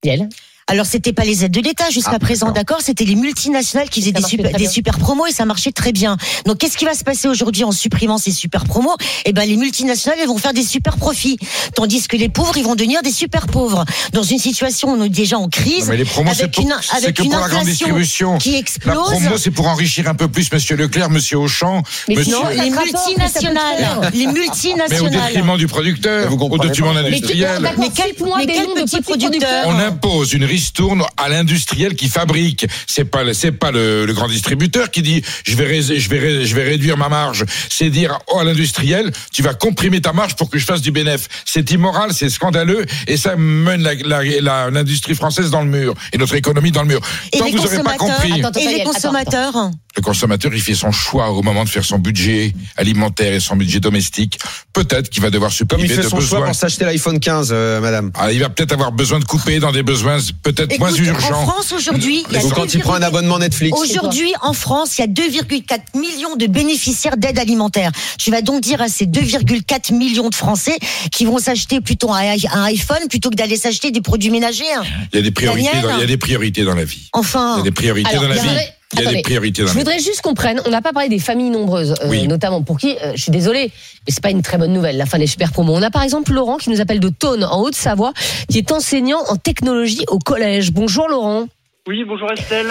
Daniel. 0.03 0.29
Alors 0.67 0.85
c'était 0.85 1.13
pas 1.13 1.23
les 1.25 1.43
aides 1.43 1.51
de 1.51 1.59
l'État 1.61 1.89
jusqu'à 1.89 2.11
Ah, 2.13 2.19
présent, 2.19 2.51
d'accord. 2.51 2.79
C'était 2.81 3.03
les 3.05 3.15
multinationales 3.15 3.89
qui 3.89 3.99
faisaient 4.01 4.11
des 4.13 4.23
super, 4.23 4.51
des 4.57 4.67
promos 4.99 5.25
et 5.27 5.31
ça 5.31 5.45
marchait 5.45 5.71
très 5.71 5.91
bien. 5.91 6.17
Donc 6.45 6.57
qu'est-ce 6.59 6.77
qui 6.77 6.85
va 6.85 6.93
se 6.93 7.03
passer 7.03 7.27
aujourd'hui 7.27 7.63
en 7.63 7.71
supprimant 7.71 8.17
ces 8.17 8.31
super 8.31 8.63
promos? 8.65 8.95
Eh 9.25 9.33
ben 9.33 9.47
les 9.47 9.57
multinationales 9.57 10.19
elles 10.21 10.27
vont 10.27 10.37
faire 10.37 10.53
des 10.53 10.63
super 10.63 10.97
profits, 10.97 11.37
tandis 11.75 12.07
que 12.07 12.15
les 12.17 12.29
pauvres 12.29 12.55
ils 12.57 12.63
vont 12.63 12.75
devenir 12.75 13.01
des 13.01 13.11
super 13.11 13.47
pauvres. 13.47 13.83
Dans 14.13 14.23
une 14.23 14.39
situation 14.39 14.89
où 14.89 14.97
on 14.99 15.03
est 15.03 15.09
déjà 15.09 15.37
en 15.37 15.43
Non, 15.43 15.47
crise, 15.49 15.87
mais 15.89 15.97
les 15.97 16.05
promos, 16.05 16.31
avec 16.31 16.51
pour, 16.51 16.63
une, 16.63 16.73
c'est 16.81 16.95
avec 16.97 17.15
que 17.17 17.23
une 17.23 17.29
pour 17.31 17.39
la 17.39 17.47
grande 17.49 17.65
distribution. 17.65 18.37
qui 18.37 18.51
La 18.53 18.57
explose. 18.59 18.95
promo, 18.95 19.37
c'est 19.37 19.51
pour 19.51 19.67
enrichir 19.67 20.07
un 20.07 20.15
peu 20.15 20.27
plus 20.27 20.51
Monsieur 20.51 20.75
Leclerc, 20.77 21.09
Monsieur 21.09 21.37
Auchan, 21.39 21.83
Mais 22.07 22.15
Monsieur. 22.15 22.35
sinon, 22.35 22.47
les 22.49 22.69
multinationales, 22.69 24.11
les 24.13 24.25
Mais 24.25 24.27
au 24.27 24.33
multinationales. 24.33 25.11
détriment 25.27 25.57
du 25.57 25.67
producteur, 25.67 26.29
Vous 26.29 26.37
au 26.37 26.57
détriment. 26.57 26.93
D'accord, 26.93 27.09
Mais 27.11 27.21
quel- 27.21 28.15
mais 28.37 28.45
quel 28.45 28.65
petit 28.85 29.01
producteur 29.01 29.65
On 29.67 29.77
impose 29.79 30.33
une 30.33 30.45
ristourne 30.57 31.03
à 31.17 31.29
l'industriel 31.29 31.95
qui 31.95 32.07
fabrique. 32.09 32.67
C'est 32.87 33.05
pas 33.05 33.21
c'est 33.33 33.51
pas 33.51 33.71
le, 33.71 34.05
le 34.05 34.13
grand 34.13 34.27
distributeur 34.27 34.91
qui 34.91 35.01
dit 35.01 35.21
je 35.45 35.55
vais 35.55 35.65
ré- 35.65 35.81
je 36.03 36.09
vais 36.09 36.19
ré- 36.19 36.45
je 36.45 36.55
vais 36.55 36.63
réduire 36.63 36.97
ma 36.97 37.09
marge. 37.09 37.43
C'est 37.69 37.89
dire 37.89 38.19
oh, 38.31 38.39
à 38.39 38.43
l'industriel 38.43 39.11
tu 39.33 39.41
vas 39.41 39.53
comprimer 39.55 39.99
ta 40.01 40.13
marge 40.13 40.35
pour 40.35 40.49
que 40.51 40.57
je 40.59 40.65
fasse 40.65 40.81
du 40.81 40.91
bénéfice. 40.91 41.27
C'est 41.45 41.71
immoral, 41.71 42.13
c'est 42.13 42.29
scandaleux 42.29 42.85
et 43.07 43.17
ça 43.17 43.35
mène 43.35 43.81
la- 43.81 43.95
la- 43.95 44.23
la- 44.41 44.69
l'industrie 44.69 45.15
française 45.15 45.49
dans 45.49 45.61
le 45.63 45.69
mur 45.69 45.93
et 46.13 46.17
notre 46.17 46.35
économie 46.35 46.71
dans 46.71 46.83
le 46.83 46.87
mur. 46.89 47.01
Et 47.31 47.39
Tant 47.39 47.45
les 47.45 47.51
que 47.51 47.57
vous 47.57 47.63
n'aurez 47.63 47.83
pas 47.83 47.97
consommateurs, 47.97 48.21
compris, 48.21 48.39
Attends, 48.39 48.47
attends, 48.49 48.59
Et 48.59 48.63
les 48.63 48.65
Daniel, 48.69 48.81
attends, 48.81 48.93
consommateurs 48.93 49.71
le 49.95 50.01
consommateur 50.01 50.53
il 50.53 50.61
fait 50.61 50.73
son 50.73 50.91
choix 50.91 51.29
au 51.31 51.41
moment 51.43 51.63
de 51.63 51.69
faire 51.69 51.85
son 51.85 51.99
budget 51.99 52.53
alimentaire 52.77 53.33
et 53.33 53.39
son 53.39 53.55
budget 53.55 53.79
domestique. 53.79 54.39
Peut-être 54.73 55.09
qu'il 55.09 55.21
va 55.21 55.29
devoir 55.29 55.51
se 55.51 55.63
Comme 55.63 55.79
il 55.81 55.89
fait 55.89 55.97
de 55.97 56.01
son 56.03 56.09
choix 56.09 56.19
besoins. 56.19 56.45
pour 56.47 56.55
s'acheter 56.55 56.85
l'iPhone 56.85 57.19
15, 57.19 57.49
euh, 57.51 57.79
madame. 57.79 58.11
Ah, 58.15 58.31
il 58.31 58.39
va 58.39 58.49
peut-être 58.49 58.71
avoir 58.73 58.91
besoin 58.91 59.19
de 59.19 59.25
couper 59.25 59.59
dans 59.59 59.71
des 59.71 59.83
besoins 59.83 60.17
peut-être 60.41 60.77
moins 60.79 60.89
Écoute, 60.89 61.01
en 61.01 61.13
urgents. 61.13 61.45
France 61.45 61.71
aujourd'hui, 61.73 62.23
il 62.29 62.33
y 62.33 62.37
a 62.37 62.41
quand 62.51 62.73
il 62.73 62.79
prend 62.79 62.95
un 62.95 62.99
2,4 62.99 63.03
abonnement 63.03 63.39
Netflix. 63.39 63.77
Aujourd'hui, 63.79 64.33
en 64.41 64.53
France, 64.53 64.97
il 64.97 65.01
y 65.01 65.03
a 65.03 65.07
2,4 65.07 65.79
millions 65.99 66.35
de 66.35 66.47
bénéficiaires 66.47 67.17
d'aide 67.17 67.37
alimentaire. 67.37 67.91
Tu 68.17 68.31
vas 68.31 68.41
donc 68.41 68.61
dire 68.61 68.81
à 68.81 68.87
ces 68.87 69.05
2,4 69.05 69.93
millions 69.93 70.29
de 70.29 70.35
Français 70.35 70.77
qui 71.11 71.25
vont 71.25 71.37
s'acheter 71.37 71.81
plutôt 71.81 72.11
un 72.11 72.23
un 72.51 72.63
iPhone 72.63 73.07
plutôt 73.09 73.29
que 73.29 73.35
d'aller 73.35 73.57
s'acheter 73.57 73.91
des 73.91 74.01
produits 74.01 74.29
ménagers. 74.31 74.63
Il 75.11 75.17
y 75.17 75.19
a 75.19 75.21
des 75.21 75.31
priorités, 75.31 75.69
dans, 75.81 75.95
il 75.95 75.99
y 75.99 76.03
a 76.03 76.07
des 76.07 76.17
priorités 76.17 76.63
dans 76.63 76.75
la 76.75 76.85
vie. 76.85 77.01
Il 77.01 77.05
y 77.05 77.09
Enfin, 77.19 77.59
a 77.59 77.61
des 77.61 77.71
priorités 77.71 78.09
Alors, 78.09 78.23
dans 78.23 78.29
la 78.29 78.35
vie. 78.35 78.49
Il 78.93 78.99
y 78.99 78.99
a 78.99 79.01
attendez, 79.07 79.15
des 79.17 79.21
priorités 79.23 79.63
Je 79.65 79.73
voudrais 79.73 79.99
juste 79.99 80.21
qu'on 80.21 80.33
prenne, 80.33 80.61
on 80.65 80.69
n'a 80.69 80.81
pas 80.81 80.93
parlé 80.93 81.09
des 81.09 81.19
familles 81.19 81.49
nombreuses, 81.49 81.95
euh, 82.01 82.07
Oui. 82.09 82.27
notamment 82.27 82.61
pour 82.61 82.77
qui, 82.77 82.95
euh, 83.03 83.13
je 83.15 83.21
suis 83.21 83.31
désolée, 83.31 83.71
mais 84.05 84.13
c'est 84.13 84.21
pas 84.21 84.29
une 84.29 84.41
très 84.41 84.57
bonne 84.57 84.73
nouvelle, 84.73 84.97
la 84.97 85.05
fin 85.05 85.17
des 85.17 85.27
super 85.27 85.51
promos. 85.51 85.73
On 85.75 85.81
a 85.81 85.89
par 85.89 86.03
exemple 86.03 86.31
Laurent 86.33 86.57
qui 86.57 86.69
nous 86.69 86.81
appelle 86.81 86.99
de 86.99 87.09
Thônes, 87.09 87.43
en 87.43 87.61
Haute-Savoie, 87.61 88.13
qui 88.49 88.59
est 88.59 88.71
enseignant 88.71 89.19
en 89.27 89.35
technologie 89.35 90.05
au 90.09 90.19
collège. 90.19 90.71
Bonjour 90.71 91.07
Laurent. 91.09 91.47
Oui, 91.87 92.03
bonjour 92.05 92.31
Estelle. 92.31 92.67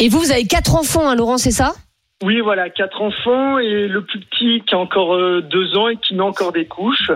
Et 0.00 0.08
vous, 0.08 0.20
vous 0.20 0.30
avez 0.30 0.44
quatre 0.44 0.74
enfants, 0.76 1.08
hein, 1.08 1.14
Laurent, 1.16 1.38
c'est 1.38 1.50
ça? 1.50 1.74
Oui, 2.22 2.40
voilà, 2.40 2.70
quatre 2.70 3.00
enfants 3.02 3.58
et 3.58 3.86
le 3.88 4.04
plus 4.04 4.20
petit 4.20 4.62
qui 4.66 4.74
a 4.74 4.78
encore 4.78 5.14
euh, 5.14 5.40
deux 5.42 5.76
ans 5.76 5.88
et 5.88 5.96
qui 5.96 6.14
met 6.14 6.22
encore 6.22 6.52
des 6.52 6.66
couches. 6.66 7.10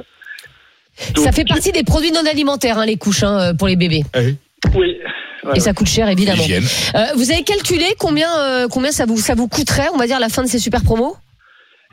Donc, 1.15 1.25
Ça 1.25 1.33
fait 1.33 1.45
partie 1.45 1.73
des 1.73 1.85
produits 1.85 2.12
non 2.12 2.27
alimentaires, 2.27 2.79
hein, 2.79 2.87
les 2.87 2.97
couches, 2.97 3.23
hein, 3.23 3.55
pour 3.56 3.67
les 3.69 3.77
bébés. 3.77 4.03
Oui. 4.15 4.37
Voilà. 4.73 5.56
Et 5.56 5.61
ça 5.61 5.73
coûte 5.73 5.88
cher, 5.88 6.09
évidemment. 6.09 6.43
Euh, 6.43 6.99
vous 7.17 7.31
avez 7.32 7.43
calculé 7.43 7.87
combien, 7.99 8.29
euh, 8.38 8.69
combien 8.70 8.93
ça 8.93 9.06
vous, 9.06 9.17
ça 9.17 9.35
vous 9.35 9.49
coûterait, 9.49 9.88
on 9.93 9.99
va 9.99 10.06
dire, 10.06 10.17
à 10.17 10.20
la 10.20 10.29
fin 10.29 10.43
de 10.43 10.49
ces 10.49 10.59
super 10.59 10.82
promos? 10.82 11.17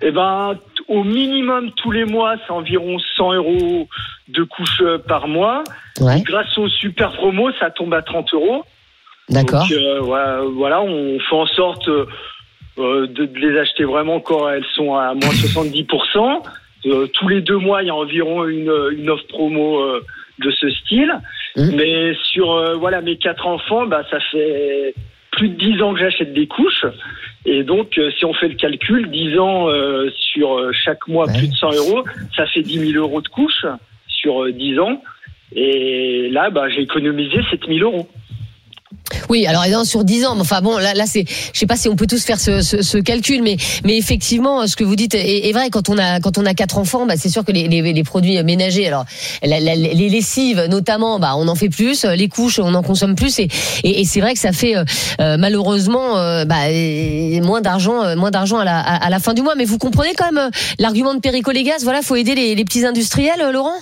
Eh 0.02 0.12
ben, 0.12 0.56
au 0.88 1.04
minimum 1.04 1.72
tous 1.76 1.92
les 1.92 2.06
mois, 2.06 2.36
c'est 2.46 2.54
environ 2.54 2.98
100 3.18 3.34
euros 3.34 3.88
de 4.30 4.44
couches 4.44 4.82
euh, 4.82 4.98
par 4.98 5.28
mois. 5.28 5.64
Ouais, 6.00 6.22
Grâce 6.22 6.58
aux 6.58 6.70
super 6.70 7.12
promos, 7.14 7.52
ça 7.60 7.70
tombe 7.70 7.94
à 7.94 8.02
30 8.02 8.34
euros. 8.34 8.64
d'accord. 9.30 9.68
Donc 9.68 9.72
euh, 9.72 10.00
voilà, 10.00 10.82
on 10.82 11.20
fait 11.20 11.36
en 11.36 11.48
sorte 11.48 11.90
de, 12.78 13.30
les 13.36 13.60
acheter 13.60 13.84
vraiment 13.84 14.20
quand 14.20 14.48
elles 14.50 14.66
sont 14.76 14.96
à 14.96 15.14
moins 15.14 15.34
70%. 15.34 16.44
Euh, 16.86 17.08
tous 17.08 17.28
les 17.28 17.42
deux 17.42 17.58
mois, 17.58 17.84
il 17.84 17.88
y 17.88 17.90
a 17.90 17.96
environ 17.96 18.46
une, 18.46 18.72
une 18.92 19.10
offre 19.10 19.28
promo 19.28 19.80
euh, 19.80 20.06
de 20.40 20.52
ce 20.52 20.70
style. 20.70 21.14
Mhm. 21.56 21.76
Mais 21.76 22.14
sur 22.32 22.52
euh, 22.54 22.76
voilà 22.76 23.02
mes 23.02 23.18
quatre 23.18 23.46
enfants, 23.48 23.86
bah, 23.86 24.04
ça 24.10 24.20
fait 24.32 24.94
plus 25.32 25.50
de 25.50 25.56
10 25.56 25.82
ans 25.82 25.94
que 25.94 26.00
j'achète 26.00 26.34
des 26.34 26.48
couches. 26.48 26.86
Et 27.46 27.64
donc, 27.64 27.98
euh, 27.98 28.12
si 28.18 28.26
on 28.26 28.34
fait 28.34 28.50
le 28.50 28.56
calcul, 28.56 29.10
10 29.10 29.38
ans 29.40 29.70
euh, 29.70 30.10
sur 30.34 30.74
chaque 30.74 31.08
mois, 31.08 31.26
Ouais. 31.28 31.38
plus 31.38 31.48
de 31.50 31.56
100 31.56 31.72
euros, 31.74 32.04
ça 32.36 32.46
fait 32.48 32.62
10 32.62 32.92
000 32.94 33.04
euros 33.04 33.22
de 33.22 33.28
couches 33.28 33.66
sur 34.08 34.44
euh, 34.44 34.52
10 34.52 34.80
ans. 34.80 35.02
Et 35.56 36.30
là, 36.32 36.50
bah, 36.50 36.70
j'ai 36.70 36.82
économisé 36.82 37.38
7 37.50 37.62
000 37.68 37.80
euros. 37.80 38.08
Oui, 39.30 39.46
alors 39.46 39.66
sur 39.86 40.04
10 40.04 40.26
ans, 40.26 40.36
mais 40.36 40.42
enfin 40.42 40.62
bon, 40.62 40.78
là, 40.78 40.94
là 40.94 41.06
c'est, 41.06 41.26
je 41.54 41.60
sais 41.60 41.68
pas 41.68 41.78
si 41.78 41.88
on 41.88 41.96
peut 41.96 42.08
tous 42.08 42.24
faire 42.24 42.40
ce, 42.40 42.62
ce, 42.62 42.82
ce 42.82 42.98
calcul, 42.98 43.42
mais, 43.42 43.58
mais 43.84 43.98
effectivement, 43.98 44.66
ce 44.68 44.76
que 44.76 44.84
vous 44.84 44.96
dites 44.96 45.16
est, 45.16 45.52
vrai. 45.52 45.70
Quand 45.70 45.90
on 45.90 45.98
a, 45.98 46.20
quand 46.20 46.38
on 46.38 46.46
a 46.46 46.54
quatre 46.54 46.78
enfants, 46.78 47.06
bah, 47.06 47.16
c'est 47.18 47.30
sûr 47.30 47.46
que 47.46 47.52
les, 47.52 47.68
les, 47.68 47.94
les 47.94 48.04
produits 48.04 48.42
ménagers, 48.44 48.88
alors 48.88 49.06
les 49.44 50.10
lessives 50.10 50.66
notamment, 50.70 51.20
bah, 51.20 51.34
on 51.38 51.48
en 51.48 51.56
fait 51.56 51.70
plus, 51.70 52.06
les 52.06 52.28
couches, 52.28 52.60
on 52.60 52.74
en 52.74 52.84
consomme 52.84 53.16
plus, 53.16 53.40
et, 53.40 53.48
et, 53.84 54.02
et 54.02 54.06
c'est 54.06 54.22
vrai 54.22 54.34
que 54.34 54.40
ça 54.40 54.52
fait 54.52 54.76
euh, 54.76 54.84
euh, 55.20 55.38
malheureusement 55.38 56.18
euh, 56.18 56.46
bah, 56.46 56.68
euh, 56.70 57.42
moins 57.42 57.62
d'argent, 57.62 58.16
moins 58.16 58.32
d'argent 58.32 58.58
à 58.60 58.66
la, 58.66 58.80
à, 58.80 59.10
la 59.10 59.20
fin 59.20 59.34
du 59.34 59.42
mois. 59.42 59.56
Mais 59.56 59.66
vous 59.66 59.78
comprenez 59.78 60.14
quand 60.16 60.32
même 60.32 60.50
l'argument 60.78 61.14
de 61.14 61.20
Perico 61.20 61.52
Légas. 61.52 61.80
Voilà, 61.84 62.02
faut 62.02 62.16
aider 62.16 62.36
les, 62.36 62.56
les 62.56 62.66
petits 62.66 62.86
industriels, 62.86 63.52
Laurent? 63.52 63.76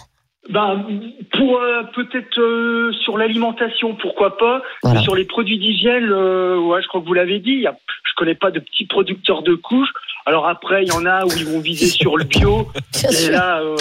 Ben, 0.50 0.86
pour 1.34 1.60
euh, 1.60 1.84
peut-être 1.94 2.39
euh, 2.39 2.92
sur 3.04 3.18
l'alimentation, 3.18 3.96
pourquoi 3.96 4.38
pas. 4.38 4.62
Voilà. 4.82 5.01
Sur 5.01 5.16
les 5.16 5.25
produits 5.25 5.60
d'hygiène, 5.60 6.10
euh, 6.12 6.58
ouais, 6.58 6.82
je 6.82 6.88
crois 6.88 7.01
que 7.01 7.06
vous 7.06 7.13
l'avez 7.13 7.39
dit. 7.39 7.51
Y 7.51 7.68
a, 7.68 7.77
je 8.04 8.13
connais 8.16 8.36
pas 8.36 8.51
de 8.51 8.60
petits 8.60 8.86
producteurs 8.86 9.44
de 9.44 9.56
couches. 9.56 9.92
Alors 10.25 10.48
après, 10.48 10.84
il 10.84 10.89
y 10.89 10.92
en 10.92 11.06
a 11.06 11.25
où 11.25 11.30
ils 11.38 11.46
vont 11.46 11.60
viser 11.60 11.88
sur 11.88 12.18
le 12.18 12.24
bio. 12.24 12.68
Et 13.27 13.30
là, 13.30 13.62
euh, 13.62 13.75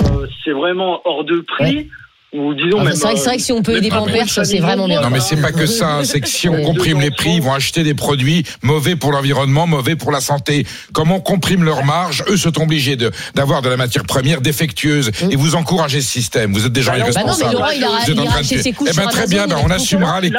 c'est 0.45 0.53
vraiment 0.53 1.03
hors 1.05 1.25
de 1.25 1.41
prix. 1.41 1.89
Ou 2.33 2.53
disons 2.55 2.79
Ah, 2.81 2.85
même. 2.85 2.93
c'est 2.95 3.05
vrai, 3.05 3.15
que- 3.15 3.19
c'est 3.21 3.25
vrai 3.29 3.37
que 3.37 3.43
si 3.43 3.53
on 3.53 3.63
peut 3.63 3.73
même 3.73 3.79
aider 3.85 3.89
Pampers, 3.89 4.29
c'est 4.45 4.59
vraiment 4.59 4.87
bien. 4.89 5.01
Non 5.01 5.11
mais 5.11 5.21
c'est 5.21 5.41
pas 5.41 5.53
que 5.53 5.65
ça, 5.65 6.01
c'est 6.05 6.21
que 6.21 6.29
si 6.29 6.49
on 6.49 6.61
comprime 6.65 7.01
les 7.01 7.11
prix, 7.13 7.37
ils 7.37 7.43
vont 7.43 7.55
acheter 7.55 7.83
des 7.85 7.95
produits 7.95 8.45
mauvais 8.63 8.97
pour 8.97 9.13
l'environnement, 9.13 9.67
mauvais 9.67 9.95
pour 9.97 10.11
la 10.11 10.21
santé. 10.21 10.67
Comme 10.93 11.13
on 11.13 11.21
comprime 11.21 11.63
leur 11.65 11.85
marge, 11.85 12.25
eux 12.29 12.37
sont 12.37 12.61
obligés 12.61 12.97
de 12.97 13.11
d'avoir 13.35 13.63
de 13.63 13.69
la 13.69 13.77
matière 13.77 14.05
première 14.05 14.41
défectueuse 14.41 15.13
et 15.31 15.37
vous 15.37 15.55
encouragez 15.55 16.01
ce 16.01 16.11
système. 16.11 16.53
Vous 16.53 16.67
êtes 16.67 16.73
des 16.73 16.83
gens 16.83 16.93
Bah 16.93 16.99
non, 16.99 17.05
bah 17.05 17.11
non, 17.13 17.15
mais 17.15 17.23
irresponsables. 17.31 17.53
Laurent, 17.55 17.71
il 17.71 17.85
a- 17.85 17.89
Vous 17.89 17.95
êtes 17.97 18.09
il 18.09 18.21
en 18.21 18.23
ira 18.25 18.33
train 18.33 18.41
de- 18.41 18.45
acheter 18.45 18.59
ses 18.63 18.73
couches 18.73 18.89
Eh 18.93 18.97
ben 18.97 19.07
très 19.07 19.27
bien, 19.29 19.47
ben, 19.47 19.57
on 19.65 19.71
assumera 19.71 20.21
les 20.21 20.33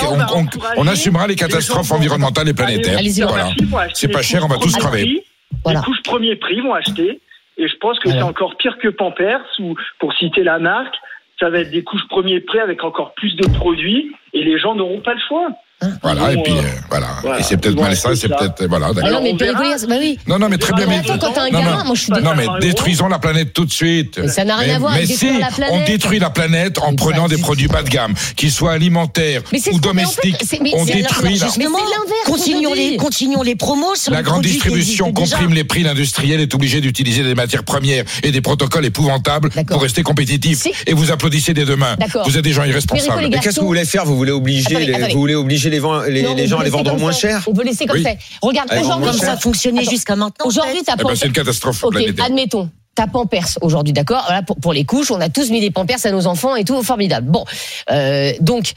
on 0.77 0.87
assumera 0.87 1.25
les 1.27 1.35
catastrophes 1.35 1.91
environnementales 1.91 2.49
et 2.49 2.53
planétaires. 2.53 2.99
Voilà. 3.27 3.49
C'est 3.93 4.09
pas 4.09 4.21
cher, 4.21 4.43
on 4.43 4.47
va 4.47 4.57
tous 4.57 4.75
crever. 4.75 5.23
Les 5.65 5.75
couches 5.75 6.03
premier 6.03 6.35
prix 6.35 6.59
vont 6.61 6.73
acheter. 6.73 7.21
Et 7.59 7.67
je 7.67 7.73
pense 7.81 7.97
que 7.99 8.11
c'est 8.11 8.21
encore 8.21 8.55
pire 8.59 8.75
que 8.83 8.89
Pampers, 8.89 9.39
ou 9.59 9.73
pour 9.99 10.13
citer 10.13 10.43
la 10.43 10.59
marque. 10.59 10.93
Ça 11.39 11.49
va 11.49 11.59
être 11.59 11.71
des 11.71 11.83
couches 11.83 12.07
premiers 12.07 12.39
prêts 12.39 12.59
avec 12.59 12.83
encore 12.83 13.13
plus 13.13 13.35
de 13.35 13.47
produits 13.57 14.11
et 14.33 14.43
les 14.43 14.57
gens 14.57 14.75
n'auront 14.75 15.01
pas 15.01 15.13
le 15.13 15.19
choix. 15.19 15.49
Voilà, 16.01 16.33
Ils 16.33 16.39
et 16.39 16.43
puis, 16.43 16.53
euh, 16.53 16.57
euh, 16.57 16.61
voilà. 16.89 17.07
voilà. 17.21 17.39
Et 17.39 17.43
c'est 17.43 17.55
peut-être 17.57 17.73
Ils 17.75 17.77
vont 17.77 17.83
mal 17.83 17.95
ça, 17.95 18.09
acheter 18.09 18.21
c'est 18.21 18.35
peut-être, 18.35 18.67
voilà, 18.67 18.87
Ah 18.89 18.93
d'accord. 18.93 19.11
non, 19.11 19.21
mais 19.21 19.33
bah 19.33 19.45
oui. 19.99 20.17
Non, 20.25 20.39
non, 20.39 20.49
mais 20.49 20.57
très 20.57 20.73
bien, 20.73 20.87
Mais 20.87 20.97
attends, 20.97 21.19
quand 21.19 21.31
t'as 21.33 21.43
un 21.43 21.51
non, 21.51 21.59
gamin, 21.59 21.77
non. 21.77 21.85
moi 21.85 21.95
je 21.95 22.01
suis 22.01 22.11
Non, 22.13 22.33
mais 22.35 22.47
détruisons 22.61 23.07
la 23.07 23.19
planète 23.19 23.53
tout 23.53 23.63
de 23.65 23.71
suite. 23.71 24.17
Mais 24.19 24.27
ça 24.27 24.43
n'a 24.43 24.55
rien 24.55 24.67
Mais- 24.69 24.73
à 24.73 24.79
voir 24.79 24.93
avec 24.93 25.05
si, 25.05 25.37
la 25.37 25.51
planète. 25.51 25.69
on 25.73 25.85
détruit 25.85 26.17
la 26.17 26.31
planète 26.31 26.79
en 26.79 26.95
prenant 26.95 27.27
des 27.27 27.35
du 27.35 27.41
produits 27.43 27.67
bas 27.67 27.83
de 27.83 27.89
gamme, 27.89 28.15
qu'ils 28.35 28.51
soient 28.51 28.71
alimentaires 28.71 29.43
ou 29.71 29.79
domestiques. 29.79 30.35
On 30.73 30.83
détruit 30.85 31.37
la, 31.37 31.47
qu'on 32.25 32.31
Continuons 32.31 32.73
les, 32.73 32.97
continuons 32.97 33.43
les 33.43 33.55
promos 33.55 33.95
sur 33.95 34.11
la 34.11 34.23
grande 34.23 34.41
distribution 34.43 35.13
comprime 35.13 35.53
les 35.53 35.63
prix. 35.63 35.83
L'industriel 35.83 36.41
est 36.41 36.55
obligé 36.55 36.81
d'utiliser 36.81 37.21
des 37.23 37.35
matières 37.35 37.63
premières 37.63 38.03
et 38.23 38.31
des 38.31 38.41
protocoles 38.41 38.85
épouvantables 38.85 39.49
pour 39.67 39.81
rester 39.83 40.01
compétitif. 40.01 40.65
Et 40.87 40.93
vous 40.93 41.11
applaudissez 41.11 41.53
mains. 41.75 41.95
D'accord. 41.99 42.27
Vous 42.27 42.35
êtes 42.35 42.43
des 42.43 42.53
gens 42.53 42.63
irresponsables. 42.63 43.29
qu'est-ce 43.29 43.55
que 43.57 43.61
vous 43.61 43.67
voulez 43.67 43.85
faire? 43.85 44.05
Vous 44.05 44.17
voulez 44.17 44.31
obliger, 44.31 45.66
Les, 45.69 45.79
obliger 45.79 45.79
les, 45.79 45.79
vend- 45.79 46.01
les, 46.01 46.21
Non, 46.23 46.35
les 46.35 46.43
on 46.43 46.47
gens 46.47 46.59
à 46.59 46.63
les 46.63 46.69
vendre 46.69 46.97
moins 46.97 47.11
ça. 47.11 47.19
cher 47.19 47.43
On 47.47 47.53
veut 47.53 47.63
laisser 47.63 47.85
comme 47.85 47.97
Oui. 47.97 48.03
ça. 48.03 48.11
Regarde, 48.41 48.69
aujourd'hui, 48.79 49.09
Comme 49.11 49.19
ça 49.19 49.37
fonctionnait 49.37 49.81
Attends. 49.81 49.91
jusqu'à 49.91 50.15
maintenant. 50.15 50.45
en 50.45 50.47
Aujourd'hui, 50.47 50.81
t'as 50.85 50.95
Eh 50.99 51.03
ben, 51.03 51.15
c'est 51.15 51.27
une 51.27 51.33
catastrophe 51.33 51.83
Ok, 51.83 51.95
admettons. 52.23 52.69
T'as 52.95 53.05
Pampers 53.07 53.45
aujourd'hui, 53.61 53.93
d'accord 53.93 54.23
Voilà, 54.25 54.41
pour, 54.41 54.55
pour 54.55 54.73
les 54.73 54.83
couches, 54.83 55.11
on 55.11 55.21
a 55.21 55.29
tous 55.29 55.51
mis 55.51 55.59
des 55.61 55.69
Pampers 55.69 56.03
à 56.03 56.09
nos 56.11 56.25
enfants 56.25 56.55
et 56.55 56.63
tout, 56.63 56.81
formidable. 56.81 57.29
Bon, 57.29 57.45
euh, 57.91 58.31
donc. 58.41 58.71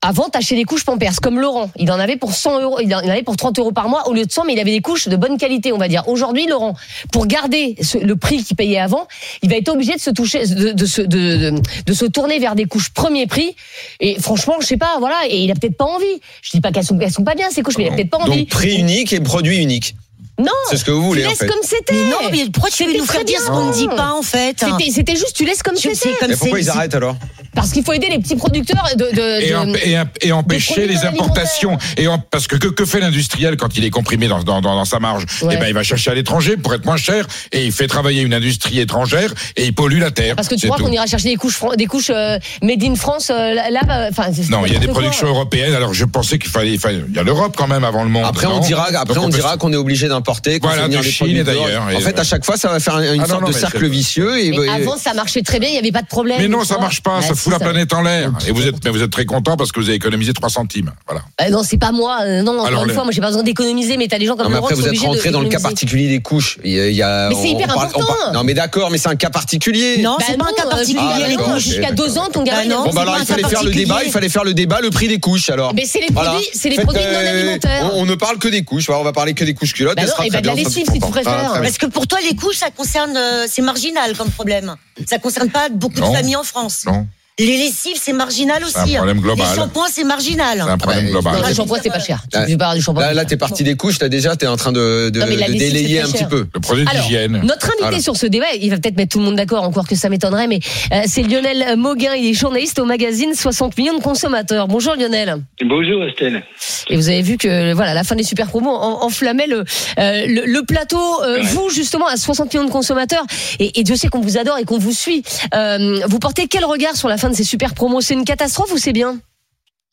Avant, 0.00 0.28
t'achetais 0.28 0.54
des 0.54 0.62
couches 0.62 0.84
Pampers, 0.84 1.16
comme 1.20 1.40
Laurent. 1.40 1.72
Il 1.76 1.90
en 1.90 1.98
avait 1.98 2.16
pour 2.16 2.32
100 2.32 2.60
euros, 2.60 2.78
il 2.80 2.94
en 2.94 2.98
avait 3.00 3.24
pour 3.24 3.36
30 3.36 3.58
euros 3.58 3.72
par 3.72 3.88
mois 3.88 4.06
au 4.08 4.12
lieu 4.14 4.24
de 4.24 4.30
100, 4.30 4.44
mais 4.44 4.52
il 4.52 4.60
avait 4.60 4.70
des 4.70 4.80
couches 4.80 5.08
de 5.08 5.16
bonne 5.16 5.38
qualité, 5.38 5.72
on 5.72 5.76
va 5.78 5.88
dire. 5.88 6.06
Aujourd'hui, 6.06 6.46
Laurent, 6.46 6.76
pour 7.10 7.26
garder 7.26 7.74
ce- 7.82 7.98
le 7.98 8.14
prix 8.14 8.44
qu'il 8.44 8.54
payait 8.56 8.78
avant, 8.78 9.08
il 9.42 9.50
va 9.50 9.56
être 9.56 9.68
obligé 9.68 9.96
de 9.96 10.00
se 10.00 10.10
toucher, 10.10 10.46
de, 10.46 10.70
de, 10.70 10.86
se, 10.86 11.02
de, 11.02 11.50
de, 11.50 11.60
de 11.84 11.92
se 11.92 12.04
tourner 12.04 12.38
vers 12.38 12.54
des 12.54 12.66
couches 12.66 12.90
premier 12.90 13.26
prix. 13.26 13.56
Et 13.98 14.20
franchement, 14.20 14.54
je 14.60 14.66
sais 14.66 14.76
pas, 14.76 14.98
voilà, 15.00 15.16
et 15.28 15.38
il 15.42 15.50
a 15.50 15.54
peut-être 15.54 15.76
pas 15.76 15.86
envie. 15.86 16.06
Je 16.42 16.50
dis 16.50 16.60
pas 16.60 16.70
qu'elles 16.70 16.84
sont, 16.84 16.96
elles 17.00 17.10
sont 17.12 17.24
pas 17.24 17.34
bien, 17.34 17.50
ces 17.50 17.62
couches, 17.62 17.76
mais 17.76 17.86
il 17.86 17.92
a 17.92 17.96
peut-être 17.96 18.10
pas 18.10 18.18
envie. 18.18 18.38
Donc 18.44 18.48
prix 18.50 18.76
unique 18.76 19.12
et 19.12 19.18
produit 19.18 19.56
unique. 19.58 19.96
non! 20.38 20.52
C'est 20.70 20.76
ce 20.76 20.84
que 20.84 20.92
vous 20.92 21.00
Tu 21.00 21.06
voulez 21.08 21.26
en 21.26 21.30
laisses 21.30 21.38
fait. 21.38 21.46
comme 21.48 21.58
c'était! 21.64 21.94
Mais 21.94 22.10
non, 22.10 22.18
mais 22.30 22.48
pourquoi 22.52 22.70
tu 22.70 22.84
veux 22.84 22.96
nous 22.96 23.04
faire 23.04 23.24
dire 23.24 23.40
ce 23.40 23.48
qu'on 23.48 23.66
ne 23.66 23.72
dit 23.72 23.88
pas 23.88 24.12
en 24.12 24.22
fait 24.22 24.64
C'était- 24.92 25.16
juste, 25.16 25.34
tu 25.34 25.44
laisses 25.44 25.64
comme 25.64 25.74
Tu- 25.74 25.88
c'était. 25.92 26.10
C'est 26.14 26.18
comme 26.20 26.30
Et 26.30 26.36
pourquoi 26.36 26.58
c'est- 26.58 26.64
ils 26.66 26.70
arrêtent 26.70 26.94
alors? 26.94 27.16
Parce 27.54 27.70
qu'il 27.72 27.82
faut 27.84 27.92
aider 27.92 28.08
les 28.08 28.18
petits 28.18 28.36
producteurs 28.36 28.84
de. 28.96 29.04
de, 29.04 29.40
et, 29.42 29.50
de- 29.50 29.88
et, 30.22 30.28
et 30.28 30.32
empêcher 30.32 30.86
les 30.86 31.04
importations. 31.04 31.76
Et 31.96 32.06
en- 32.08 32.18
parce 32.18 32.46
que 32.46 32.56
que, 32.56 32.68
que 32.68 32.84
fait 32.84 33.00
l'industriel 33.00 33.56
quand 33.56 33.76
il 33.76 33.84
est 33.84 33.90
comprimé 33.90 34.28
dans, 34.28 34.42
dans, 34.42 34.60
dans, 34.60 34.74
dans 34.76 34.84
sa 34.84 34.98
marge? 35.00 35.24
Ouais. 35.42 35.54
Eh 35.54 35.56
ben, 35.58 35.66
il 35.68 35.74
va 35.74 35.82
chercher 35.82 36.10
à 36.10 36.14
l'étranger 36.14 36.56
pour 36.56 36.74
être 36.74 36.84
moins 36.84 36.96
cher 36.96 37.26
et 37.52 37.64
il 37.64 37.72
fait 37.72 37.86
travailler 37.88 38.22
une 38.22 38.34
industrie 38.34 38.78
étrangère 38.80 39.32
et 39.56 39.64
il 39.66 39.74
pollue 39.74 39.98
la 40.00 40.10
terre. 40.10 40.36
Parce 40.36 40.48
que 40.48 40.54
tu 40.54 40.66
crois 40.68 40.78
qu'on 40.78 40.92
ira 40.92 41.06
chercher 41.06 41.30
des 41.30 41.36
couches, 41.36 41.58
des 41.76 41.86
couches 41.86 42.10
euh, 42.10 42.38
made 42.62 42.82
in 42.82 42.94
France 42.94 43.30
euh, 43.30 43.54
là, 43.54 43.80
bah, 43.86 44.08
enfin. 44.10 44.28
Non, 44.50 44.64
il 44.66 44.72
y 44.72 44.76
a 44.76 44.78
des 44.78 44.86
quoi. 44.86 44.94
productions 44.94 45.26
européennes. 45.26 45.74
Alors 45.74 45.94
je 45.94 46.04
pensais 46.04 46.38
qu'il 46.38 46.50
fallait, 46.50 46.72
il 46.72 46.78
fallait- 46.78 47.02
il 47.08 47.14
y 47.14 47.18
a 47.18 47.22
l'Europe 47.22 47.54
quand 47.56 47.66
même 47.68 47.84
avant 47.84 48.04
le 48.04 48.10
monde. 48.10 48.24
Après 48.26 48.46
on 48.46 48.60
dira, 48.60 48.88
après 48.94 49.14
Donc, 49.14 49.24
on 49.24 49.28
dira 49.28 49.56
qu'on 49.56 49.72
est 49.72 49.76
obligé 49.76 50.08
d'importer, 50.08 50.58
Voilà, 50.62 50.88
de 50.88 51.02
Chine 51.02 51.36
et 51.36 51.44
d'ailleurs, 51.44 51.82
En 51.84 51.88
et- 51.90 52.00
fait, 52.00 52.18
à 52.18 52.24
chaque 52.24 52.44
fois, 52.44 52.56
ça 52.56 52.68
va 52.68 52.80
faire 52.80 52.98
une 52.98 53.22
Ah 53.22 53.26
sorte 53.26 53.42
non, 53.42 53.48
de 53.48 53.52
cercle 53.52 53.86
vicieux. 53.88 54.38
Et, 54.40 54.50
Mais 54.50 54.66
et- 54.66 54.68
avant, 54.68 54.96
ça 54.96 55.14
marchait 55.14 55.42
très 55.42 55.58
bien, 55.58 55.68
il 55.68 55.72
n'y 55.72 55.78
avait 55.78 55.92
pas 55.92 56.02
de 56.02 56.06
problème. 56.06 56.38
Mais 56.40 56.48
non, 56.48 56.64
ça 56.64 56.78
marche 56.78 57.00
pas, 57.02 57.20
Bah, 57.20 57.26
ça 57.26 57.34
fout 57.38 57.52
la 57.52 57.58
planète 57.58 57.92
en 57.92 58.02
l'air. 58.02 58.30
Et 58.46 58.52
vous 58.52 58.66
êtes, 58.66 58.84
mais 58.84 58.90
vous 58.90 59.02
êtes 59.02 59.10
très 59.10 59.24
content 59.26 59.56
parce 59.56 59.72
que 59.72 59.80
vous 59.80 59.88
avez 59.88 59.96
économisé 59.96 60.32
3 60.32 60.48
centimes. 60.50 60.92
Voilà. 61.06 61.22
Euh, 61.40 61.50
non, 61.50 61.62
c'est 61.62 61.78
pas 61.78 61.92
moi. 61.92 62.18
euh, 62.22 62.42
non, 62.42 62.52
encore 62.54 62.66
Alors, 62.66 62.82
une 62.82 62.88
le- 62.88 62.94
fois, 62.94 63.04
moi, 63.04 63.12
j'ai 63.12 63.20
pas 63.20 63.28
besoin 63.28 63.42
d'économiser, 63.42 63.96
mais 63.96 64.08
t'as 64.08 64.18
des 64.18 64.26
gens 64.26 64.36
comme 64.36 64.52
Laurent 64.52 64.66
après, 64.66 64.74
vous 64.74 64.86
êtes 64.88 64.98
rentré 64.98 65.30
dans 65.30 65.40
le 65.40 65.48
cas 65.48 65.60
particulier 65.60 66.08
des 66.08 66.20
couches. 66.20 66.58
Il 66.64 66.72
y 66.72 66.80
a, 66.80 66.88
il 66.88 66.96
y 66.96 67.02
a- 67.02 67.28
Mais 67.28 67.34
c'est 67.40 67.48
hyper 67.50 67.70
important. 67.70 68.04
parle- 68.06 68.34
non, 68.34 68.44
mais 68.44 68.54
d'accord, 68.54 68.90
mais 68.90 68.98
c'est 68.98 69.08
un 69.08 69.16
cas 69.16 69.30
particulier. 69.30 69.98
Non, 70.02 70.16
Bah 70.18 70.24
c'est 70.28 70.36
pas 70.36 70.46
un 70.46 70.52
cas 70.52 70.66
euh, 70.66 70.70
particulier. 70.70 71.00
Ah, 71.00 71.28
les 71.28 71.36
couches. 71.36 71.62
Jusqu'à 71.62 71.92
deux 71.92 72.18
ans, 72.18 72.28
ton 72.32 72.42
gamin. 72.42 72.68
Bah 72.68 72.82
Bon, 72.86 72.92
bah 72.92 73.02
alors, 73.02 73.16
il 73.16 73.22
un 73.22 73.24
fallait 73.24 73.48
faire 73.48 73.62
le 73.64 73.70
débat, 73.70 74.00
il 74.04 74.10
fallait 74.10 74.28
faire 74.28 74.44
le 74.44 74.54
débat, 74.54 74.80
le 74.80 74.90
prix 74.90 75.08
des 75.08 75.20
couches, 75.20 75.50
alors. 75.50 75.74
Mais 75.74 75.84
c'est 75.86 76.00
les 76.00 76.08
Voilà. 76.12 76.30
produits, 76.32 76.48
c'est 76.52 76.68
les 76.68 76.76
Faites, 76.76 76.84
produits 76.84 77.02
non 77.02 77.08
euh, 77.18 77.30
alimentaires. 77.40 77.90
On, 77.94 78.02
on 78.02 78.06
ne 78.06 78.14
parle 78.14 78.38
que 78.38 78.48
des 78.48 78.62
couches. 78.64 78.86
Voilà, 78.86 79.00
on 79.00 79.04
va 79.04 79.12
parler 79.12 79.34
que 79.34 79.44
des 79.44 79.54
couches 79.54 79.72
culottes. 79.74 79.96
Bah 79.96 80.02
et 80.02 80.06
non, 80.06 80.10
ce 80.10 80.16
sera 80.16 80.26
et 80.26 80.30
bah, 80.30 80.34
très 80.40 80.42
de 80.42 80.46
la 80.48 80.54
lessive, 80.54 80.86
si 80.92 80.98
tu 81.00 81.10
préfères. 81.10 81.32
Ah, 81.48 81.52
bien. 81.54 81.62
Parce 81.62 81.78
que 81.78 81.86
pour 81.86 82.06
toi, 82.06 82.18
les 82.28 82.34
couches, 82.36 82.56
ça 82.56 82.70
concerne, 82.70 83.16
euh, 83.16 83.46
c'est 83.48 83.62
marginal 83.62 84.16
comme 84.16 84.30
problème. 84.30 84.74
Ça 85.08 85.18
concerne 85.18 85.48
pas 85.50 85.68
beaucoup 85.68 86.00
Non. 86.00 86.10
de 86.10 86.16
familles 86.16 86.36
en 86.36 86.42
France. 86.44 86.84
Non, 86.86 87.06
Les 87.38 87.56
lessives, 87.56 87.96
c'est 88.00 88.12
marginal 88.12 88.62
aussi. 88.64 88.74
c'est 88.84 88.94
un 88.94 88.96
problème 88.96 89.20
global. 89.20 89.46
Les 89.48 89.54
shampoings, 89.54 89.86
c'est 89.92 90.02
marginal. 90.04 90.62
C'est 90.64 90.70
un 90.72 90.78
problème 90.78 91.06
global. 91.10 91.40
Le 91.48 91.54
shampoing, 91.54 91.78
c'est 91.82 91.90
pas 91.90 92.00
cher. 92.00 92.22
Là, 92.32 92.44
Tu 92.46 92.52
veux 92.52 92.58
parler 92.58 92.78
du 92.80 92.84
shampoing. 92.84 93.02
Là, 93.04 93.14
là, 93.14 93.24
t'es 93.24 93.36
parti 93.36 93.62
des 93.62 93.76
couches, 93.76 94.00
là, 94.00 94.08
déjà, 94.08 94.34
t'es 94.34 94.46
en 94.48 94.56
train 94.56 94.72
de, 94.72 95.10
de, 95.10 95.20
Non, 95.20 95.26
mais 95.28 95.36
la 95.36 95.46
de 95.46 95.52
lessive, 95.52 95.72
délayer 95.72 96.00
un 96.00 96.08
petit 96.08 96.24
peu. 96.24 96.46
Le 96.74 96.88
Alors, 96.88 97.02
d'hygiène. 97.04 97.40
Notre 97.44 97.70
invité 97.80 98.00
sur 98.02 98.16
ce 98.16 98.26
débat, 98.26 98.46
il 98.60 98.70
va 98.70 98.76
peut-être 98.78 98.96
mettre 98.96 99.12
tout 99.12 99.18
le 99.20 99.24
monde 99.24 99.36
d'accord, 99.36 99.62
encore 99.62 99.86
que 99.86 99.94
ça 99.94 100.08
m'étonnerait, 100.08 100.48
mais 100.48 100.58
euh, 100.92 101.02
c'est 101.06 101.22
Lionel 101.22 101.76
Mauguin, 101.76 102.14
il 102.14 102.26
est 102.30 102.34
journaliste 102.34 102.78
au 102.80 102.84
magazine 102.84 103.32
60 103.34 103.76
millions 103.78 103.96
de 103.96 104.02
consommateurs. 104.02 104.66
Bonjour 104.66 104.94
Lionel. 104.96 105.36
Bonjour 105.64 106.04
Estelle. 106.04 106.42
Et 106.90 106.96
vous 106.96 107.08
avez 107.08 107.22
vu 107.22 107.36
que 107.36 107.72
voilà, 107.72 107.94
la 107.94 108.02
fin 108.04 108.16
des 108.16 108.24
super 108.24 108.48
promos 108.48 108.70
en- 108.74 109.04
enflammait 109.04 109.46
le, 109.46 109.58
euh, 109.98 110.26
le, 110.26 110.42
le 110.44 110.62
plateau. 110.64 110.98
Euh, 111.22 111.36
Ouais. 111.38 111.42
Vous, 111.44 111.70
justement, 111.70 112.06
à 112.08 112.16
60 112.16 112.52
millions 112.52 112.66
de 112.66 112.70
consommateurs, 112.70 113.24
et, 113.60 113.78
et 113.78 113.84
Dieu 113.84 113.94
sait 113.96 114.08
qu'on 114.08 114.20
vous 114.20 114.38
adore 114.38 114.58
et 114.58 114.64
qu'on 114.64 114.78
vous 114.78 114.92
suit, 114.92 115.22
euh, 115.54 116.00
vous 116.08 116.18
portez 116.18 116.48
quel 116.48 116.64
regard 116.64 116.96
sur 116.96 117.06
la 117.08 117.16
fin 117.16 117.27
de 117.30 117.34
ces 117.34 117.44
super 117.44 117.74
promos 117.74 118.00
C'est 118.00 118.14
une 118.14 118.24
catastrophe 118.24 118.72
ou 118.72 118.78
c'est 118.78 118.92
bien 118.92 119.18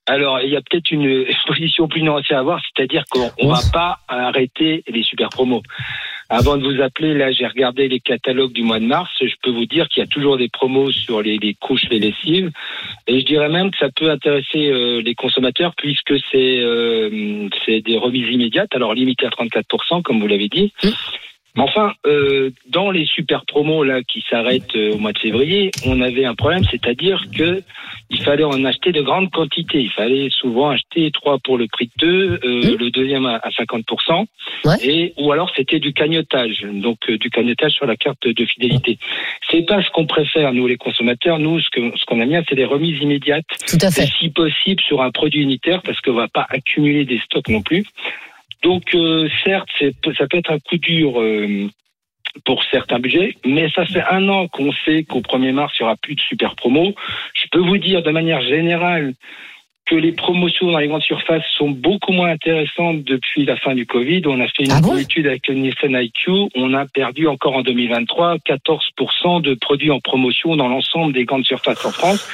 Alors, 0.07 0.41
il 0.41 0.49
y 0.49 0.55
a 0.55 0.61
peut-être 0.61 0.91
une 0.91 1.25
position 1.47 1.87
plus 1.87 2.01
nuancée 2.01 2.33
à 2.33 2.39
avoir, 2.39 2.61
c'est-à-dire 2.61 3.03
qu'on 3.09 3.31
ne 3.41 3.51
va 3.51 3.61
pas 3.71 3.99
arrêter 4.07 4.83
les 4.87 5.03
super 5.03 5.29
promos. 5.29 5.61
Avant 6.27 6.57
de 6.57 6.63
vous 6.63 6.81
appeler, 6.81 7.13
là, 7.13 7.31
j'ai 7.31 7.45
regardé 7.45 7.87
les 7.87 7.99
catalogues 7.99 8.51
du 8.51 8.63
mois 8.63 8.79
de 8.79 8.85
mars. 8.85 9.11
Je 9.21 9.35
peux 9.43 9.51
vous 9.51 9.67
dire 9.67 9.87
qu'il 9.89 10.01
y 10.01 10.03
a 10.03 10.07
toujours 10.07 10.37
des 10.37 10.49
promos 10.49 10.91
sur 10.91 11.21
les, 11.21 11.37
les 11.37 11.53
couches, 11.53 11.85
les 11.91 11.99
lessives. 11.99 12.49
Et 13.05 13.19
je 13.19 13.25
dirais 13.25 13.49
même 13.49 13.69
que 13.69 13.77
ça 13.77 13.89
peut 13.95 14.09
intéresser 14.09 14.71
euh, 14.71 15.01
les 15.01 15.13
consommateurs 15.13 15.75
puisque 15.77 16.15
c'est 16.31 16.59
euh, 16.61 17.47
c'est 17.65 17.81
des 17.81 17.97
remises 17.97 18.27
immédiates, 18.31 18.73
alors 18.73 18.95
limitées 18.95 19.27
à 19.27 19.29
34%, 19.29 20.01
comme 20.01 20.19
vous 20.19 20.27
l'avez 20.27 20.49
dit. 20.49 20.73
Mm. 20.83 20.89
Mais 21.55 21.63
enfin, 21.63 21.93
euh, 22.05 22.49
dans 22.69 22.91
les 22.91 23.05
super 23.05 23.45
promos 23.45 23.83
là 23.83 24.01
qui 24.03 24.23
s'arrêtent 24.29 24.75
euh, 24.75 24.93
au 24.93 24.97
mois 24.97 25.13
de 25.13 25.19
février, 25.19 25.71
on 25.85 26.01
avait 26.01 26.25
un 26.25 26.35
problème, 26.35 26.63
c'est-à-dire 26.69 27.23
que 27.35 27.61
il 28.09 28.21
fallait 28.21 28.43
en 28.43 28.63
acheter 28.65 28.91
de 28.91 29.01
grandes 29.01 29.31
quantités. 29.31 29.79
Il 29.81 29.89
fallait 29.89 30.29
souvent 30.29 30.69
acheter 30.69 31.09
trois 31.11 31.39
pour 31.39 31.57
le 31.57 31.67
prix 31.67 31.89
de 31.97 32.05
deux, 32.05 32.39
euh, 32.43 32.77
le 32.77 32.91
deuxième 32.91 33.25
à 33.25 33.35
à 33.43 33.49
50%, 33.51 34.25
Ouais. 34.65 34.75
et 34.83 35.13
ou 35.17 35.31
alors 35.31 35.51
c'était 35.55 35.79
du 35.79 35.93
cagnotage, 35.93 36.61
donc 36.71 36.97
euh, 37.09 37.17
du 37.17 37.29
cagnotage 37.29 37.71
sur 37.73 37.85
la 37.85 37.95
carte 37.95 38.27
de 38.27 38.45
fidélité. 38.45 38.97
C'est 39.49 39.65
pas 39.65 39.81
ce 39.81 39.89
qu'on 39.91 40.05
préfère 40.07 40.51
nous 40.53 40.67
les 40.67 40.77
consommateurs. 40.77 41.39
Nous, 41.39 41.59
ce 41.61 41.69
que 41.69 41.79
ce 41.97 42.05
qu'on 42.05 42.19
aime 42.21 42.29
bien, 42.29 42.43
c'est 42.49 42.55
les 42.55 42.65
remises 42.65 43.01
immédiates, 43.01 43.45
Tout 43.67 43.77
à 43.81 43.87
et 43.87 43.91
fait. 43.91 44.07
si 44.19 44.29
possible 44.29 44.81
sur 44.81 45.01
un 45.01 45.11
produit 45.11 45.41
unitaire, 45.41 45.81
parce 45.83 45.99
qu'on 46.01 46.13
va 46.13 46.27
pas 46.27 46.45
accumuler 46.49 47.05
des 47.05 47.19
stocks 47.19 47.47
non 47.49 47.61
plus. 47.61 47.85
Donc 48.65 48.93
euh, 48.95 49.29
certes, 49.45 49.69
ça 50.17 50.27
peut 50.27 50.37
être 50.37 50.51
un 50.51 50.59
coup 50.59 50.77
dur. 50.77 51.21
euh, 51.21 51.67
pour 52.43 52.61
certains 52.65 52.99
budgets, 52.99 53.33
mais 53.45 53.69
ça 53.69 53.85
fait 53.85 54.03
un 54.09 54.27
an 54.27 54.49
qu'on 54.49 54.73
sait 54.83 55.05
qu'au 55.05 55.21
1er 55.21 55.53
mars, 55.53 55.73
il 55.79 55.83
n'y 55.83 55.85
aura 55.85 55.95
plus 55.95 56.15
de 56.15 56.19
super 56.19 56.53
promo. 56.55 56.93
Je 57.33 57.45
peux 57.49 57.59
vous 57.61 57.77
dire 57.77 58.03
de 58.03 58.11
manière 58.11 58.41
générale 58.41 59.13
que 59.85 59.95
les 59.95 60.11
promotions 60.11 60.69
dans 60.71 60.79
les 60.79 60.87
grandes 60.89 61.03
surfaces 61.03 61.45
sont 61.57 61.69
beaucoup 61.69 62.11
moins 62.11 62.29
intéressantes 62.31 63.03
depuis 63.03 63.45
la 63.45 63.55
fin 63.55 63.73
du 63.73 63.85
Covid. 63.85 64.23
On 64.25 64.41
a 64.41 64.47
fait 64.47 64.63
une 64.63 64.71
Ah 64.73 64.81
bon? 64.81 64.97
étude 64.97 65.27
avec 65.27 65.47
le 65.47 65.53
Nielsen 65.53 65.93
IQ. 65.95 66.49
On 66.55 66.73
a 66.73 66.85
perdu 66.87 67.27
encore 67.27 67.55
en 67.55 67.61
2023 67.61 68.37
14% 68.39 69.41
de 69.41 69.53
produits 69.53 69.91
en 69.91 69.99
promotion 70.01 70.57
dans 70.57 70.67
l'ensemble 70.67 71.13
des 71.13 71.23
grandes 71.23 71.45
surfaces 71.45 71.85
en 71.85 71.91
France. 71.91 72.27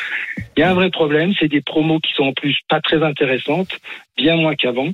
Il 0.57 0.61
y 0.61 0.63
a 0.63 0.71
un 0.71 0.73
vrai 0.73 0.89
problème, 0.89 1.33
c'est 1.39 1.49
des 1.49 1.61
promos 1.61 1.99
qui 1.99 2.13
sont 2.13 2.23
en 2.23 2.33
plus 2.33 2.57
pas 2.69 2.79
très 2.81 3.03
intéressantes, 3.03 3.77
bien 4.17 4.35
moins 4.35 4.55
qu'avant. 4.55 4.89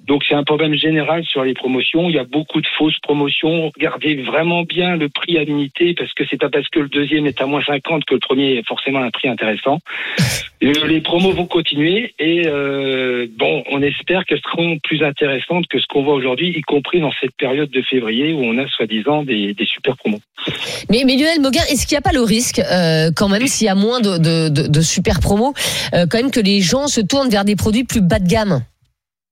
Donc 0.00 0.24
c'est 0.28 0.34
un 0.34 0.44
problème 0.44 0.74
général 0.74 1.24
sur 1.24 1.44
les 1.44 1.54
promotions. 1.54 2.08
Il 2.08 2.14
y 2.14 2.18
a 2.18 2.24
beaucoup 2.24 2.60
de 2.60 2.66
fausses 2.78 2.98
promotions. 3.02 3.70
Regardez 3.74 4.16
vraiment 4.22 4.62
bien 4.62 4.96
le 4.96 5.08
prix 5.08 5.38
à 5.38 5.44
l'unité 5.44 5.94
parce 5.94 6.12
que 6.14 6.24
c'est 6.28 6.38
pas 6.38 6.50
parce 6.50 6.68
que 6.68 6.80
le 6.80 6.88
deuxième 6.88 7.26
est 7.26 7.40
à 7.40 7.46
moins 7.46 7.62
50 7.62 8.04
que 8.04 8.14
le 8.14 8.20
premier 8.20 8.54
est 8.54 8.66
forcément 8.66 9.00
un 9.00 9.10
prix 9.10 9.28
intéressant. 9.28 9.78
Les 10.60 11.00
promos 11.00 11.32
vont 11.32 11.46
continuer 11.46 12.14
et 12.18 12.42
euh, 12.46 13.28
bon, 13.38 13.62
on 13.70 13.80
espère 13.80 14.24
qu'elles 14.24 14.40
seront 14.40 14.76
plus 14.82 15.04
intéressantes 15.04 15.68
que 15.68 15.78
ce 15.78 15.86
qu'on 15.86 16.02
voit 16.02 16.14
aujourd'hui, 16.14 16.48
y 16.48 16.62
compris 16.62 17.00
dans 17.00 17.12
cette 17.20 17.36
période 17.36 17.70
de 17.70 17.80
février 17.82 18.32
où 18.32 18.42
on 18.42 18.58
a 18.58 18.66
soi-disant 18.66 19.22
des, 19.22 19.54
des 19.54 19.66
super 19.66 19.96
promos. 19.96 20.18
Mais, 20.90 21.04
mais 21.06 21.16
Lionel 21.16 21.40
Mauguin, 21.40 21.62
est-ce 21.70 21.86
qu'il 21.86 21.94
n'y 21.94 21.98
a 21.98 22.02
pas 22.02 22.12
le 22.12 22.22
risque, 22.22 22.58
euh, 22.58 23.10
quand 23.14 23.28
même, 23.28 23.46
s'il 23.46 23.66
y 23.66 23.70
a 23.70 23.76
moins 23.76 24.00
de, 24.00 24.18
de, 24.18 24.48
de, 24.48 24.66
de 24.66 24.80
super 24.80 25.20
promos, 25.20 25.54
euh, 25.94 26.06
quand 26.10 26.18
même 26.18 26.32
que 26.32 26.40
les 26.40 26.60
gens 26.60 26.88
se 26.88 27.00
tournent 27.00 27.28
vers 27.28 27.44
des 27.44 27.54
produits 27.54 27.84
plus 27.84 28.00
bas 28.00 28.18
de 28.18 28.26
gamme? 28.26 28.62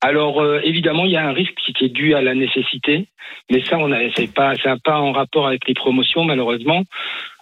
Alors 0.07 0.41
euh, 0.41 0.61
évidemment, 0.63 1.05
il 1.05 1.11
y 1.11 1.17
a 1.17 1.27
un 1.27 1.33
risque 1.33 1.59
qui 1.75 1.85
est 1.85 1.89
dû 1.89 2.15
à 2.15 2.23
la 2.23 2.37
nécessité, 2.37 3.07
mais 3.51 3.61
ça, 3.65 3.77
on 3.77 3.91
a, 3.91 3.99
c'est 4.15 4.33
pas, 4.33 4.55
ça 4.55 4.69
n'a 4.69 4.77
pas 4.79 5.01
en 5.01 5.11
rapport 5.11 5.49
avec 5.49 5.67
les 5.67 5.75
promotions 5.75 6.23
malheureusement. 6.25 6.85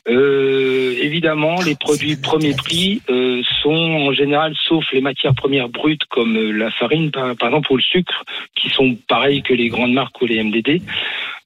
Euh, 0.09 0.95
évidemment, 1.01 1.57
les 1.61 1.75
produits 1.77 2.17
premier 2.17 2.55
prix 2.55 3.03
euh, 3.11 3.43
sont 3.63 3.71
en 3.71 4.13
général, 4.15 4.55
sauf 4.67 4.85
les 4.93 5.03
matières 5.03 5.35
premières 5.35 5.69
brutes 5.69 6.05
comme 6.09 6.37
euh, 6.39 6.53
la 6.53 6.71
farine, 6.71 7.11
par, 7.11 7.37
par 7.37 7.49
exemple, 7.51 7.71
ou 7.73 7.77
le 7.77 7.83
sucre, 7.83 8.25
qui 8.55 8.71
sont 8.71 8.97
pareils 9.09 9.43
que 9.43 9.53
les 9.53 9.69
grandes 9.69 9.93
marques 9.93 10.21
ou 10.23 10.27
les 10.27 10.43
MDD. 10.43 10.81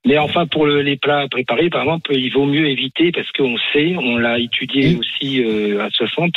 Mais 0.07 0.19
enfin, 0.19 0.47
pour 0.47 0.67
le- 0.67 0.83
les 0.83 0.97
plats 0.97 1.27
préparés, 1.29 1.71
par 1.71 1.83
exemple, 1.83 2.15
il 2.15 2.31
vaut 2.31 2.47
mieux 2.47 2.69
éviter 2.69 3.13
parce 3.13 3.31
qu'on 3.33 3.57
sait, 3.73 3.95
on 3.97 4.17
l'a 4.17 4.39
étudié 4.39 4.97
aussi 4.97 5.43
euh, 5.43 5.85
à 5.85 5.91
60, 5.91 6.33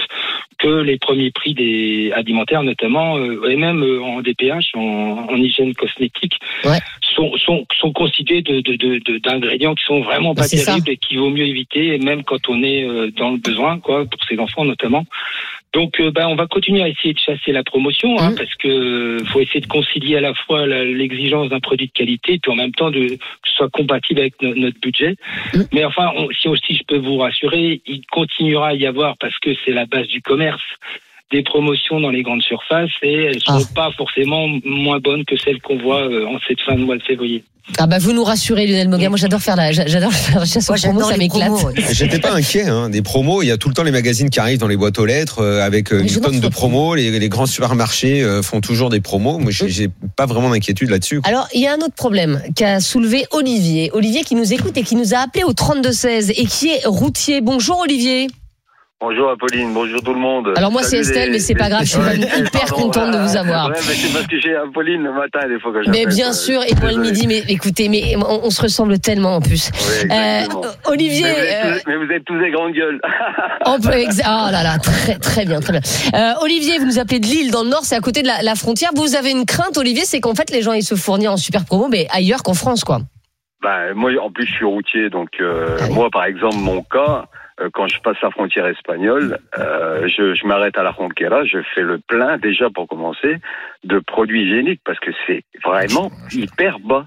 que 0.62 0.82
les 0.82 0.98
premiers 0.98 1.32
prix 1.32 1.54
des 1.56 2.12
alimentaires, 2.14 2.62
notamment, 2.64 3.18
euh, 3.18 3.50
et 3.50 3.56
même 3.56 3.82
euh, 3.84 4.02
en 4.02 4.22
DPH, 4.22 4.76
en, 4.76 5.28
en 5.30 5.36
hygiène 5.36 5.74
cosmétique, 5.74 6.36
Ouais. 6.64 6.78
sont, 7.16 7.36
sont, 7.38 7.66
sont 7.80 7.92
constitués 7.92 8.42
de, 8.44 8.62
de, 8.62 8.76
de, 8.76 9.00
de- 9.00 9.18
d'ingrédients 9.18 9.74
qui 9.76 9.84
sont 9.86 10.02
vraiment 10.02 10.34
Bah, 10.34 10.44
pas 10.44 10.48
ça. 10.48 10.64
terribles 10.66 10.90
et 10.92 10.98
qu'il 10.98 11.18
vaut 11.20 11.30
mieux 11.32 11.48
éviter, 11.48 11.98
même 11.98 12.24
quand 12.24 12.48
on 12.50 12.62
est 12.64 12.84
euh, 12.84 13.10
dans 13.18 13.32
le 13.32 13.38
besoin, 13.38 13.80
quoi, 13.80 14.06
pour 14.06 14.24
ses 14.26 14.38
enfants 14.38 14.64
notamment. 14.66 15.06
Donc, 15.74 16.00
euh, 16.02 16.12
ben, 16.12 16.28
on 16.28 16.36
va 16.36 16.48
continuer 16.48 16.82
à 16.82 16.90
essayer 16.90 17.14
de 17.14 17.20
chasser 17.20 17.52
la 17.54 17.64
promotion, 17.64 18.20
hein, 18.20 18.32
Mhm. 18.32 18.36
parce 18.36 18.54
que 18.56 19.18
faut 19.28 19.40
essayer 19.40 19.62
de 19.62 19.68
concilier 19.68 20.18
à 20.18 20.22
la 20.22 20.34
fois 20.34 20.66
l'exigence 20.68 21.48
d'un 21.50 21.62
produit 21.62 21.88
de 21.88 21.92
qualité, 21.94 22.40
puis 22.42 22.52
en 22.52 22.56
même 22.56 22.74
temps 22.74 22.92
de 22.92 23.00
que 23.08 23.50
ce 23.50 23.54
soit 23.54 23.70
compatible 23.70 24.20
avec 24.20 24.42
no- 24.42 24.54
notre 24.56 24.80
budget. 24.82 25.16
Mhm. 25.54 25.68
Mais 25.72 25.86
enfin, 25.86 26.12
on- 26.18 26.30
si 26.32 26.48
aussi 26.50 26.76
je 26.76 26.84
peux 26.86 26.98
vous 26.98 27.18
rassurer, 27.18 27.82
il 27.86 28.06
continuera 28.08 28.70
à 28.70 28.74
y 28.74 28.86
avoir, 28.86 29.18
parce 29.18 29.38
que 29.40 29.52
c'est 29.64 29.72
la 29.72 29.86
base 29.86 30.08
du 30.08 30.22
commerce, 30.22 30.62
des 31.32 31.44
promotions 31.44 32.00
dans 32.00 32.10
les 32.10 32.24
grandes 32.24 32.42
surfaces 32.42 32.90
et 33.02 33.14
elles 33.26 33.42
sont 33.42 33.60
Ah. 33.60 33.74
pas 33.76 33.90
forcément 33.98 34.48
moins 34.66 35.00
bonnes 35.00 35.26
que 35.26 35.36
celles 35.38 35.62
qu'on 35.62 35.78
voit 35.78 36.02
euh, 36.08 36.26
en 36.26 36.38
cette 36.48 36.62
fin 36.62 36.76
de 36.76 36.82
mois 36.84 36.98
de 36.98 37.04
février. 37.04 37.44
Ah 37.78 37.88
bah 37.88 38.00
vous 38.00 38.12
nous 38.12 38.24
rassurez 38.24 38.66
Lionel 38.68 38.90
Moga. 38.90 39.08
Moi 39.10 39.18
j'adore 39.18 39.40
faire 39.40 39.56
la, 39.56 39.72
j'adore 39.72 40.12
faire 40.12 40.40
la 40.40 40.46
chasse 40.46 40.70
aux 40.70 40.74
promos, 40.74 41.04
ça 41.04 41.16
m'éclate. 41.16 41.52
J'étais 41.94 42.20
pas 42.20 42.34
inquiet, 42.34 42.66
hein. 42.68 42.90
des 42.90 43.02
promos. 43.02 43.44
Il 43.44 43.48
y 43.48 43.52
a 43.52 43.58
tout 43.58 43.70
le 43.70 43.76
temps 43.76 43.84
les 43.84 43.92
magazines 43.92 44.30
qui 44.30 44.40
arrivent 44.40 44.60
dans 44.60 44.68
les 44.68 44.76
boîtes 44.78 44.98
aux 45.00 45.06
lettres 45.06 45.40
euh, 45.40 45.62
avec 45.64 45.94
euh, 45.94 46.02
une 46.02 46.20
tonne 46.22 46.40
de 46.40 46.48
promos. 46.48 46.96
Les, 46.96 47.18
les 47.18 47.30
grands 47.30 47.46
supermarchés 47.46 48.24
euh, 48.24 48.42
font 48.42 48.62
toujours 48.62 48.90
des 48.90 49.00
promos. 49.00 49.38
Moi, 49.38 49.52
j'ai 49.52 49.70
j'ai 49.70 49.90
pas 50.18 50.26
vraiment 50.26 50.50
d'inquiétude 50.50 50.90
là-dessus. 50.90 51.22
Alors, 51.24 51.48
il 51.54 51.62
y 51.62 51.68
a 51.68 51.74
un 51.74 51.78
autre 51.78 51.96
problème 51.96 52.42
qu'a 52.56 52.80
soulevé 52.80 53.26
Olivier. 53.32 53.92
Olivier 53.94 54.24
qui 54.24 54.36
nous 54.36 54.54
écoute 54.54 54.76
et 54.78 54.84
qui 54.84 54.96
nous 54.96 55.14
a 55.14 55.20
appelé 55.20 55.44
au 55.44 55.54
32-16 55.54 56.32
et 56.36 56.46
qui 56.46 56.70
est 56.70 56.86
routier. 56.86 57.42
Bonjour 57.42 57.80
Olivier. 57.80 58.28
Bonjour 59.04 59.32
Apolline, 59.32 59.74
bonjour 59.74 60.00
tout 60.04 60.14
le 60.14 60.20
monde. 60.20 60.54
Alors 60.56 60.72
moi, 60.72 60.84
c'est 60.84 61.00
Estelle, 61.00 61.26
les- 61.30 61.32
mais 61.32 61.40
c'est 61.40 61.56
pas 61.56 61.70
grave, 61.70 61.82
je 61.86 61.90
suis 61.94 62.00
Ouais, 62.00 62.18
hyper 62.18 62.52
pardon, 62.68 62.76
contente 62.84 63.12
de 63.12 63.18
vous 63.18 63.36
avoir. 63.36 63.70
Ouais, 63.70 63.74
mais 63.88 63.94
c'est 63.96 64.14
parce 64.14 64.28
que 64.28 64.40
j'ai 64.40 64.56
Apolline 64.56 65.02
le 65.02 65.12
matin 65.12 65.40
des 65.50 65.60
fois 65.60 65.72
que 65.74 65.80
Mais 65.90 66.02
j'appelle, 66.02 66.14
bien 66.14 66.34
sûr, 66.34 66.62
et 66.62 66.76
moi 66.80 66.92
le 66.92 67.02
midi, 67.02 67.26
mais 67.26 67.40
écoutez, 67.50 67.90
mais 67.90 68.16
on, 68.18 68.46
on 68.46 68.50
se 68.52 68.62
ressemble 68.62 69.00
tellement 69.00 69.38
en 69.38 69.42
plus. 69.42 69.72
Oui. 69.74 70.08
Euh, 70.12 70.42
Olivier, 70.86 71.24
mais, 71.24 71.34
vous 71.34 71.42
êtes 71.42 71.66
euh, 71.66 71.74
tous, 71.80 71.84
mais 71.88 71.96
vous 72.06 72.12
êtes 72.12 72.26
tous 72.26 72.40
des 72.40 72.52
grandes 72.52 72.74
gueules. 72.74 73.02
on 73.66 73.80
peut 73.80 73.90
exa- 73.90 74.22
oh 74.28 74.52
là 74.52 74.62
là, 74.62 74.78
très 74.78 75.16
très 75.16 75.46
bien, 75.46 75.62
très 75.62 75.72
bien. 75.72 75.82
Euh, 76.14 76.34
Olivier, 76.44 76.78
vous 76.78 76.86
nous 76.86 77.00
appelez 77.00 77.20
de 77.20 77.26
Lille 77.26 77.50
dans 77.50 77.64
le 77.64 77.70
Nord, 77.70 77.86
c'est 77.86 77.96
à 77.96 78.02
côté 78.02 78.22
de 78.22 78.28
la, 78.28 78.44
la 78.44 78.54
frontière. 78.54 78.92
Vous 78.96 79.16
avez 79.16 79.32
une 79.32 79.46
crainte, 79.48 79.78
Olivier, 79.80 80.04
c'est 80.06 80.20
qu'en 80.20 80.36
fait 80.36 80.52
les 80.52 80.62
gens 80.62 80.74
ils 80.74 80.84
se 80.84 80.94
fournissent 80.94 81.28
en 81.30 81.38
super 81.38 81.66
promo, 81.66 81.88
mais 81.90 82.06
ailleurs 82.12 82.44
qu'en 82.44 82.54
France, 82.54 82.84
quoi. 82.84 83.00
bah, 83.64 83.96
moi, 83.96 84.12
en 84.22 84.30
plus, 84.32 84.46
je 84.46 84.52
suis 84.54 84.66
routier, 84.66 85.10
donc 85.10 85.30
Ah 85.40 85.86
oui. 85.90 85.96
moi, 85.96 86.10
par 86.12 86.26
exemple, 86.26 86.58
mon 86.58 86.84
cas, 86.84 87.26
quand 87.70 87.88
je 87.88 88.00
passe 88.02 88.18
la 88.22 88.32
frontière 88.32 88.66
espagnole, 88.66 89.38
euh, 89.58 90.08
je, 90.08 90.34
je 90.34 90.46
m'arrête 90.48 90.78
à 90.78 90.84
la 90.84 90.92
Ronquera, 90.92 91.46
je 91.46 91.60
fais 91.76 91.82
le 91.82 92.00
plein 92.00 92.38
déjà 92.38 92.70
pour 92.70 92.88
commencer 92.88 93.38
de 93.84 94.00
produits 94.00 94.44
hygiéniques 94.44 94.82
parce 94.86 95.00
que 95.00 95.12
c'est 95.28 95.44
vraiment 95.64 96.12
hyper 96.32 96.80
bas 96.80 97.06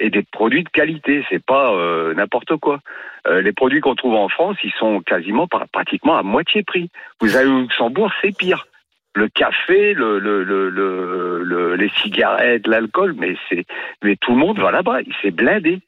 et 0.00 0.10
des 0.10 0.22
produits 0.22 0.62
de 0.62 0.68
qualité, 0.68 1.24
c'est 1.28 1.44
pas 1.44 1.72
euh, 1.72 2.14
n'importe 2.14 2.56
quoi. 2.56 2.78
Euh, 3.26 3.40
les 3.42 3.52
produits 3.52 3.80
qu'on 3.80 3.96
trouve 3.96 4.14
en 4.14 4.28
France, 4.28 4.56
ils 4.62 4.72
sont 4.78 5.00
quasiment 5.00 5.48
par- 5.48 5.68
pratiquement 5.68 6.16
à 6.16 6.22
moitié 6.22 6.62
prix. 6.62 6.88
Vous 7.20 7.36
allez 7.36 7.48
au 7.48 7.60
Luxembourg, 7.62 8.12
c'est 8.22 8.36
pire. 8.36 8.66
Le 9.14 9.26
café, 9.28 9.94
le, 9.94 10.20
le, 10.20 10.44
le, 10.44 10.68
le- 10.70 11.42
le- 11.42 11.74
les 11.74 11.88
cigarettes, 11.88 12.68
l'alcool, 12.68 13.14
mais 13.18 13.34
c'est 13.48 13.64
mais 14.04 14.14
tout 14.16 14.30
le 14.32 14.38
monde 14.38 14.60
va 14.60 14.70
là-bas, 14.70 14.98
c'est 15.22 15.32
blindé. 15.32 15.80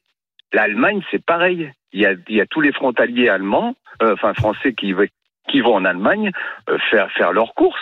L'Allemagne, 0.53 1.01
c'est 1.11 1.25
pareil. 1.25 1.71
Il 1.93 2.01
y 2.01 2.07
a, 2.07 2.13
il 2.29 2.37
y 2.37 2.41
a 2.41 2.47
tous 2.47 2.61
les 2.61 2.73
frontaliers 2.73 3.29
allemands, 3.29 3.75
euh, 4.03 4.15
enfin 4.15 4.33
français, 4.35 4.75
qui, 4.75 4.93
vont 4.93 5.75
en 5.75 5.85
Allemagne 5.85 6.31
euh, 6.69 6.79
faire, 6.91 7.09
faire 7.17 7.33
leurs 7.33 7.55
courses. 7.55 7.79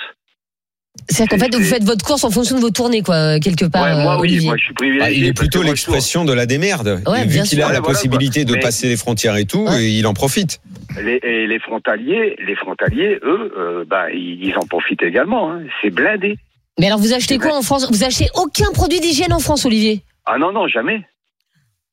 C'est-à-dire 1.08 1.38
qu'en 1.38 1.44
fait, 1.44 1.54
vous 1.54 1.64
faites 1.64 1.84
votre 1.84 2.04
course 2.04 2.24
en 2.24 2.30
fonction 2.30 2.56
de 2.56 2.60
vos 2.60 2.70
tournées, 2.70 3.02
quoi, 3.02 3.38
quelque 3.38 3.66
part, 3.66 3.84
Ouais, 3.84 4.02
moi, 4.02 4.16
euh, 4.16 4.20
oui, 4.20 4.44
moi, 4.44 4.56
je 4.58 4.64
suis 4.64 4.74
privilégié. 4.74 5.06
Ah, 5.06 5.10
il 5.12 5.24
est 5.26 5.32
plutôt 5.32 5.62
l'expression 5.62 6.24
de 6.24 6.32
la 6.32 6.44
démerde. 6.44 7.02
Ouais, 7.06 7.24
vu 7.24 7.40
qu'il 7.42 7.58
a 7.62 7.66
la 7.66 7.78
voilà, 7.80 7.82
possibilité 7.82 8.40
quoi. 8.44 8.50
de 8.50 8.52
Mais- 8.56 8.60
passer 8.60 8.88
les 8.88 8.96
frontières 8.96 9.36
et 9.36 9.44
tout, 9.44 9.64
Ouais. 9.66 9.84
et 9.84 9.88
il 9.90 10.06
en 10.06 10.14
profite. 10.14 10.60
Les, 11.00 11.20
et 11.22 11.46
les 11.46 11.58
frontaliers, 11.60 12.34
les 12.44 12.56
frontaliers, 12.56 13.18
eux, 13.22 13.52
euh, 13.56 13.84
bah, 13.86 14.10
ils, 14.10 14.54
en 14.56 14.66
profitent 14.66 15.02
également. 15.02 15.52
hein. 15.52 15.62
C'est 15.82 15.90
blindé. 15.90 16.36
Mais 16.80 16.86
alors, 16.86 16.98
vous 16.98 17.12
achetez 17.12 17.38
quoi 17.38 17.56
en 17.56 17.62
France? 17.62 17.88
Vous 17.90 18.04
achetez 18.04 18.26
aucun 18.34 18.70
produit 18.72 19.00
d'hygiène 19.00 19.32
en 19.32 19.38
France, 19.40 19.64
Olivier? 19.66 20.02
Ah 20.26 20.36
non, 20.38 20.52
non, 20.52 20.66
jamais. 20.66 21.06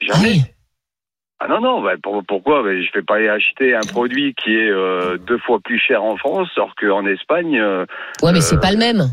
Ah 0.09 0.13
Jamais. 0.15 0.29
oui. 0.29 0.41
Ah 1.39 1.47
non, 1.49 1.59
non, 1.59 1.81
bah, 1.81 1.93
pour- 2.01 2.23
pourquoi? 2.25 2.63
Bah, 2.63 2.69
Je 2.73 2.87
ne 2.87 2.93
vais 2.93 3.01
pas 3.03 3.15
aller 3.15 3.27
acheter 3.29 3.75
un 3.75 3.81
produit 3.81 4.33
qui 4.35 4.55
est 4.55 4.69
euh, 4.69 5.17
deux 5.17 5.37
fois 5.39 5.59
plus 5.59 5.79
cher 5.79 6.03
en 6.03 6.15
France, 6.17 6.49
alors 6.55 6.73
qu'en 6.75 7.05
Espagne, 7.05 7.59
euh, 7.59 7.85
Ouais, 8.23 8.31
mais 8.31 8.41
c'est 8.41 8.55
Euh, 8.55 8.59
pas 8.59 8.71
le 8.71 8.77
même. 8.77 9.03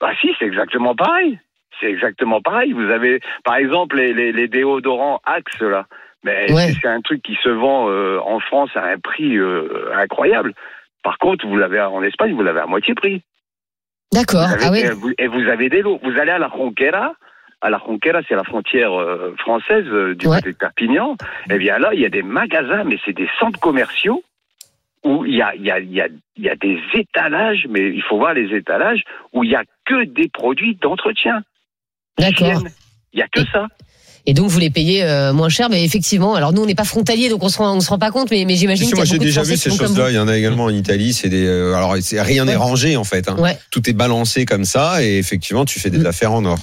bah 0.00 0.10
si, 0.20 0.30
c'est 0.38 0.44
exactement 0.44 0.94
pareil. 0.94 1.38
C'est 1.80 1.90
exactement 1.90 2.40
pareil. 2.42 2.72
Vous 2.72 2.90
avez, 2.90 3.20
par 3.44 3.56
exemple, 3.56 3.96
les, 3.96 4.12
les, 4.12 4.32
les 4.32 4.48
déodorants 4.48 5.20
Axe, 5.24 5.60
là. 5.60 5.86
Mais 6.24 6.52
Ouais. 6.52 6.72
c'est- 6.80 6.86
un 6.86 7.00
truc 7.00 7.22
qui 7.22 7.36
se 7.42 7.48
vend 7.48 7.88
euh, 7.88 8.18
en 8.20 8.38
France 8.38 8.70
à 8.76 8.84
un 8.84 8.98
prix 8.98 9.36
incroyable. 9.94 10.52
Par 11.02 11.18
contre, 11.18 11.46
vous 11.48 11.56
l'avez 11.56 11.80
en 11.80 12.02
Espagne, 12.02 12.34
vous 12.34 12.42
l'avez 12.44 12.60
à 12.60 12.66
moitié 12.66 12.94
prix. 12.94 13.22
D'accord. 14.12 14.44
Ah 14.46 14.68
oui. 14.70 14.80
et, 14.80 14.90
vous, 14.90 15.10
et 15.18 15.26
vous 15.26 15.48
avez 15.48 15.68
des 15.70 15.80
lots. 15.82 15.98
Vous 16.04 16.16
allez 16.20 16.30
à 16.30 16.38
la 16.38 16.46
Ronquera. 16.48 17.14
À 17.64 17.70
la 17.70 17.78
Ronquera, 17.78 18.20
c'est 18.28 18.34
la 18.34 18.42
frontière 18.42 18.92
euh, 18.92 19.34
française 19.38 19.84
euh, 19.86 20.14
du 20.16 20.26
Ouais. 20.26 20.36
côté 20.38 20.50
de 20.52 20.56
Perpignan. 20.56 21.16
Eh 21.48 21.58
bien 21.58 21.78
là, 21.78 21.90
il 21.94 22.00
y 22.00 22.04
a 22.06 22.08
des 22.08 22.22
magasins, 22.22 22.82
mais 22.84 22.96
c'est 23.04 23.12
des 23.16 23.28
centres 23.38 23.60
commerciaux 23.60 24.22
où 25.04 25.24
il 25.24 25.34
y 25.36 25.42
a, 25.42 25.54
il 25.54 25.62
y, 25.62 25.70
a, 25.70 25.78
il 25.80 25.92
y, 25.92 26.00
a, 26.00 26.08
il 26.36 26.44
y 26.44 26.48
a 26.48 26.56
des 26.56 26.78
étalages, 26.94 27.66
mais 27.70 27.80
il 27.94 28.02
faut 28.02 28.18
voir 28.18 28.34
les 28.34 28.54
étalages, 28.56 29.02
où 29.32 29.42
il 29.44 29.50
y 29.50 29.54
a 29.56 29.62
que 29.86 30.04
des 30.04 30.28
produits 30.28 30.76
d'entretien. 30.82 31.42
D'accord. 32.18 32.62
Il 33.12 33.18
y 33.18 33.22
a 33.22 33.28
que 33.28 33.40
Et- 33.40 33.46
ça. 33.52 33.66
Et 34.24 34.34
donc, 34.34 34.50
vous 34.50 34.60
les 34.60 34.70
payez 34.70 35.02
euh, 35.02 35.32
moins 35.32 35.48
cher, 35.48 35.68
mais 35.68 35.84
effectivement, 35.84 36.36
alors 36.36 36.52
nous, 36.52 36.62
on 36.62 36.66
n'est 36.66 36.76
pas 36.76 36.84
frontalier, 36.84 37.28
donc 37.28 37.42
on 37.42 37.48
se 37.48 37.58
rend, 37.58 37.76
on 37.76 37.80
se 37.80 37.90
rend 37.90 37.98
pas 37.98 38.12
compte, 38.12 38.30
mais, 38.30 38.44
mais 38.44 38.54
j'imagine 38.54 38.88
y 38.88 38.94
moi 38.94 39.04
j'ai 39.04 39.18
déjà 39.18 39.42
vu 39.42 39.56
ces 39.56 39.70
choses-là. 39.70 40.10
Il 40.10 40.14
y 40.14 40.18
en 40.20 40.28
a 40.28 40.36
également 40.38 40.64
en 40.64 40.70
Italie. 40.70 41.12
C'est 41.12 41.28
des. 41.28 41.44
euh, 41.44 41.74
alors 41.74 41.92
rien 41.94 42.44
n'est 42.44 42.52
Ouais. 42.52 42.56
rangé 42.56 42.96
en 42.96 43.02
fait. 43.02 43.28
hein. 43.28 43.36
Ouais. 43.40 43.58
Tout 43.72 43.90
est 43.90 43.92
balancé 43.94 44.44
comme 44.44 44.64
ça 44.64 45.02
et 45.02 45.18
effectivement 45.18 45.64
tu 45.64 45.80
fais 45.80 45.90
des 45.90 45.98
Mm. 45.98 46.06
affaires 46.06 46.32
en 46.32 46.44
or. 46.44 46.58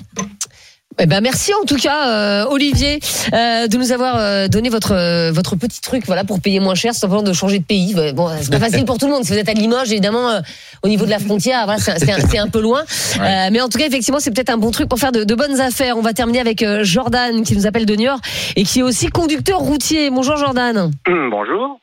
Eh 1.01 1.05
ben 1.05 1.21
merci 1.21 1.53
en 1.53 1.63
tout 1.65 1.77
cas 1.77 2.09
euh, 2.09 2.45
Olivier 2.49 2.99
euh, 3.33 3.67
de 3.67 3.77
nous 3.77 3.93
avoir 3.93 4.17
euh, 4.17 4.49
donné 4.49 4.67
votre 4.69 4.91
euh, 4.93 5.31
votre 5.31 5.55
petit 5.55 5.79
truc 5.79 6.03
voilà 6.05 6.25
pour 6.25 6.41
payer 6.41 6.59
moins 6.59 6.75
cher, 6.75 6.93
c'est 6.93 6.99
simplement 6.99 7.23
de 7.23 7.31
changer 7.31 7.59
de 7.59 7.63
pays. 7.63 7.95
Ouais, 7.95 8.11
Bon, 8.11 8.29
c'est 8.41 8.51
pas 8.51 8.59
facile 8.69 8.83
pour 8.83 8.97
tout 8.97 9.05
le 9.05 9.13
monde. 9.13 9.23
Si 9.23 9.31
vous 9.31 9.37
êtes 9.39 9.47
à 9.47 9.53
Limoges, 9.53 9.91
évidemment, 9.91 10.29
euh, 10.29 10.41
au 10.83 10.89
niveau 10.89 11.05
de 11.05 11.09
la 11.09 11.19
frontière, 11.19 11.63
voilà, 11.63 11.79
c'est 11.79 11.97
c'est 11.99 12.11
un, 12.11 12.19
c'est 12.27 12.37
un 12.37 12.49
peu 12.49 12.59
loin. 12.61 12.81
Euh, 13.21 13.49
mais 13.51 13.61
en 13.61 13.69
tout 13.69 13.77
cas, 13.77 13.85
effectivement, 13.87 14.19
c'est 14.19 14.31
peut-être 14.31 14.49
un 14.49 14.57
bon 14.57 14.71
truc 14.71 14.89
pour 14.89 14.99
faire 14.99 15.13
de, 15.13 15.23
de 15.23 15.35
bonnes 15.35 15.61
affaires. 15.61 15.97
On 15.97 16.01
va 16.01 16.11
terminer 16.13 16.41
avec 16.41 16.61
euh, 16.63 16.83
Jordan 16.83 17.43
qui 17.43 17.55
nous 17.55 17.65
appelle 17.65 17.85
de 17.85 17.95
Niort 17.95 18.19
et 18.57 18.63
qui 18.63 18.79
est 18.79 18.83
aussi 18.83 19.07
conducteur 19.07 19.59
routier. 19.59 20.09
Bonjour 20.09 20.35
Jordan. 20.35 20.91
Bonjour. 21.07 21.79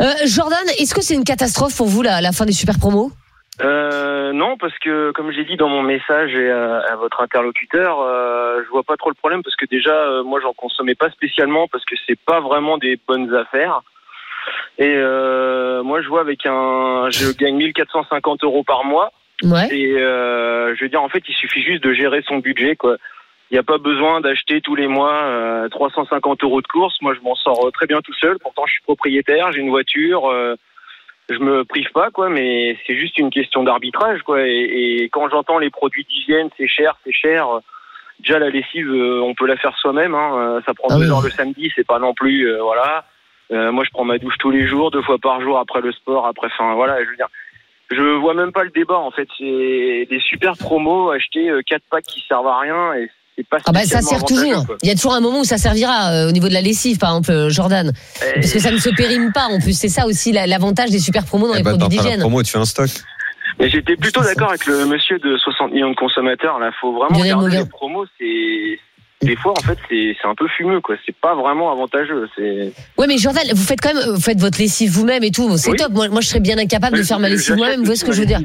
Euh, 0.00 0.12
Jordan, 0.26 0.58
est-ce 0.78 0.94
que 0.94 1.02
c'est 1.02 1.14
une 1.14 1.24
catastrophe 1.24 1.76
pour 1.76 1.88
vous 1.88 2.00
la, 2.00 2.22
la 2.22 2.32
fin 2.32 2.46
des 2.46 2.52
super 2.52 2.78
promos? 2.78 3.12
Euh, 3.62 4.32
non, 4.32 4.56
parce 4.58 4.76
que 4.78 5.12
comme 5.12 5.30
j'ai 5.32 5.44
dit 5.44 5.56
dans 5.56 5.68
mon 5.68 5.82
message 5.82 6.34
et 6.34 6.50
à, 6.50 6.78
à 6.80 6.96
votre 6.96 7.22
interlocuteur, 7.22 8.00
euh, 8.00 8.62
je 8.64 8.68
vois 8.70 8.82
pas 8.82 8.96
trop 8.96 9.10
le 9.10 9.14
problème 9.14 9.42
parce 9.42 9.56
que 9.56 9.66
déjà, 9.66 9.94
euh, 9.94 10.22
moi, 10.22 10.40
j'en 10.40 10.52
consommais 10.52 10.94
pas 10.94 11.10
spécialement 11.10 11.66
parce 11.68 11.84
que 11.84 11.94
c'est 12.06 12.18
pas 12.18 12.40
vraiment 12.40 12.76
des 12.76 12.98
bonnes 13.08 13.34
affaires. 13.34 13.82
Et 14.78 14.92
euh, 14.94 15.82
moi, 15.82 16.02
je 16.02 16.08
vois 16.08 16.20
avec 16.20 16.44
un, 16.44 17.08
je 17.10 17.32
gagne 17.32 17.56
1450 17.56 18.44
euros 18.44 18.62
par 18.62 18.84
mois. 18.84 19.12
Ouais. 19.42 19.68
Et 19.70 19.92
euh, 19.92 20.74
je 20.76 20.84
veux 20.84 20.88
dire, 20.88 21.02
en 21.02 21.08
fait, 21.08 21.22
il 21.28 21.34
suffit 21.34 21.62
juste 21.62 21.82
de 21.82 21.92
gérer 21.92 22.22
son 22.26 22.38
budget, 22.38 22.76
quoi. 22.76 22.96
Il 23.50 23.54
n'y 23.54 23.60
a 23.60 23.62
pas 23.62 23.78
besoin 23.78 24.20
d'acheter 24.20 24.60
tous 24.60 24.74
les 24.74 24.88
mois 24.88 25.22
euh, 25.22 25.68
350 25.68 26.42
euros 26.42 26.60
de 26.60 26.66
courses. 26.66 27.00
Moi, 27.00 27.14
je 27.14 27.20
m'en 27.20 27.36
sors 27.36 27.66
euh, 27.66 27.70
très 27.70 27.86
bien 27.86 28.00
tout 28.00 28.14
seul. 28.14 28.38
Pourtant, 28.40 28.66
je 28.66 28.72
suis 28.72 28.82
propriétaire, 28.82 29.52
j'ai 29.52 29.60
une 29.60 29.70
voiture. 29.70 30.28
Je 31.28 31.38
me 31.38 31.64
prive 31.64 31.90
pas, 31.92 32.10
quoi. 32.10 32.28
Mais 32.28 32.76
c'est 32.86 32.96
juste 32.96 33.18
une 33.18 33.30
question 33.30 33.62
d'arbitrage, 33.64 34.22
quoi. 34.22 34.46
Et, 34.46 35.02
et 35.02 35.08
quand 35.08 35.28
j'entends 35.28 35.58
les 35.58 35.70
produits 35.70 36.04
d'hygiène, 36.04 36.48
c'est 36.56 36.68
cher, 36.68 36.96
c'est 37.04 37.12
cher. 37.12 37.48
Déjà, 38.20 38.38
la 38.38 38.48
lessive, 38.50 38.88
euh, 38.90 39.20
on 39.22 39.34
peut 39.34 39.46
la 39.46 39.56
faire 39.56 39.76
soi-même. 39.76 40.14
Hein. 40.14 40.38
euh, 40.38 40.60
Ça 40.64 40.72
prend 40.74 40.88
Ah 40.90 40.96
deux 40.96 41.04
oui. 41.04 41.10
heures 41.10 41.22
le 41.22 41.30
samedi, 41.30 41.70
c'est 41.74 41.86
pas 41.86 41.98
non 41.98 42.14
plus, 42.14 42.48
euh, 42.50 42.62
voilà. 42.62 43.04
Euh, 43.52 43.70
moi, 43.72 43.84
je 43.84 43.90
prends 43.90 44.04
ma 44.04 44.18
douche 44.18 44.38
tous 44.38 44.50
les 44.50 44.66
jours, 44.66 44.90
deux 44.90 45.02
fois 45.02 45.18
par 45.18 45.40
jour 45.40 45.58
après 45.58 45.80
le 45.80 45.92
sport, 45.92 46.26
après, 46.26 46.48
enfin, 46.48 46.74
voilà. 46.74 47.02
Je 47.04 47.10
veux 47.10 47.16
dire, 47.16 47.28
je 47.90 48.02
vois 48.02 48.34
même 48.34 48.50
pas 48.52 48.64
le 48.64 48.70
débat 48.70 48.98
en 48.98 49.12
fait. 49.12 49.28
C'est 49.38 50.06
des 50.10 50.20
super 50.20 50.56
promos, 50.56 51.10
acheter 51.10 51.48
euh, 51.48 51.62
quatre 51.64 51.84
packs 51.88 52.04
qui 52.06 52.20
servent 52.26 52.48
à 52.48 52.58
rien 52.58 52.94
et 52.94 53.08
pas 53.44 53.58
Ah 53.66 53.72
bah 53.72 53.84
ça 53.84 54.00
sert 54.02 54.24
toujours. 54.24 54.66
quoi. 54.66 54.76
Il 54.82 54.88
y 54.88 54.92
a 54.92 54.94
toujours 54.94 55.14
un 55.14 55.20
moment 55.20 55.40
où 55.40 55.44
ça 55.44 55.58
servira 55.58 56.10
euh, 56.10 56.28
au 56.28 56.32
niveau 56.32 56.48
de 56.48 56.54
la 56.54 56.62
lessive, 56.62 56.98
par 56.98 57.10
exemple, 57.10 57.30
euh, 57.32 57.50
Jordan. 57.50 57.92
Et- 58.26 58.40
Parce 58.40 58.52
que 58.52 58.58
ça 58.58 58.70
ne 58.70 58.78
se 58.78 58.90
périme 58.90 59.32
pas 59.32 59.46
en 59.46 59.60
plus. 59.60 59.76
C'est 59.78 59.88
ça 59.88 60.06
aussi 60.06 60.32
la- 60.32 60.46
l'avantage 60.46 60.90
des 60.90 60.98
super 60.98 61.24
promos 61.24 61.46
dans 61.48 61.54
Eh 61.54 61.58
les 61.58 61.62
ben, 61.62 61.76
produits 61.78 61.98
d'hygiène. 61.98 62.20
promo, 62.20 62.42
tu 62.42 62.50
fais 62.52 62.58
un 62.58 62.64
stock. 62.64 62.88
Mais 63.58 63.70
j'étais 63.70 63.96
plutôt 63.96 64.22
d'accord 64.22 64.48
avec 64.50 64.66
le 64.66 64.84
monsieur 64.86 65.18
de 65.18 65.36
60 65.38 65.72
millions 65.72 65.90
de 65.90 65.96
consommateurs. 65.96 66.58
Là, 66.58 66.70
faut 66.80 66.92
vraiment 66.92 67.18
Lionel 67.18 67.34
regarder 67.34 67.58
les 67.58 67.64
promos. 67.66 68.04
C'est 68.18 68.78
des 69.26 69.36
fois, 69.36 69.52
en 69.52 69.62
fait, 69.62 69.78
c'est 69.88 70.14
un 70.28 70.34
peu 70.34 70.46
fumeux, 70.56 70.80
quoi. 70.82 70.96
C'est 71.06 71.16
pas 71.16 71.34
vraiment 71.34 71.72
avantageux. 71.72 72.28
Ouais, 72.98 73.06
mais 73.06 73.16
Jordan, 73.16 73.42
vous 73.54 73.62
faites 73.64 73.80
quand 73.80 73.94
même, 73.94 74.14
vous 74.14 74.20
faites 74.20 74.40
votre 74.40 74.58
lessive 74.58 74.90
vous-même 74.90 75.22
et 75.24 75.30
tout. 75.30 75.56
C'est 75.56 75.70
Oui. 75.70 75.76
top. 75.78 75.92
Moi, 75.92 76.08
moi, 76.08 76.20
je 76.20 76.28
serais 76.28 76.40
bien 76.40 76.58
incapable 76.58 76.98
de 76.98 77.02
faire 77.02 77.18
ma 77.18 77.28
lessive 77.30 77.56
moi-même. 77.56 77.78
Vous 77.80 77.86
voyez 77.86 77.98
ce 77.98 78.04
que 78.04 78.12
je 78.12 78.20
veux 78.20 78.26
dire 78.26 78.40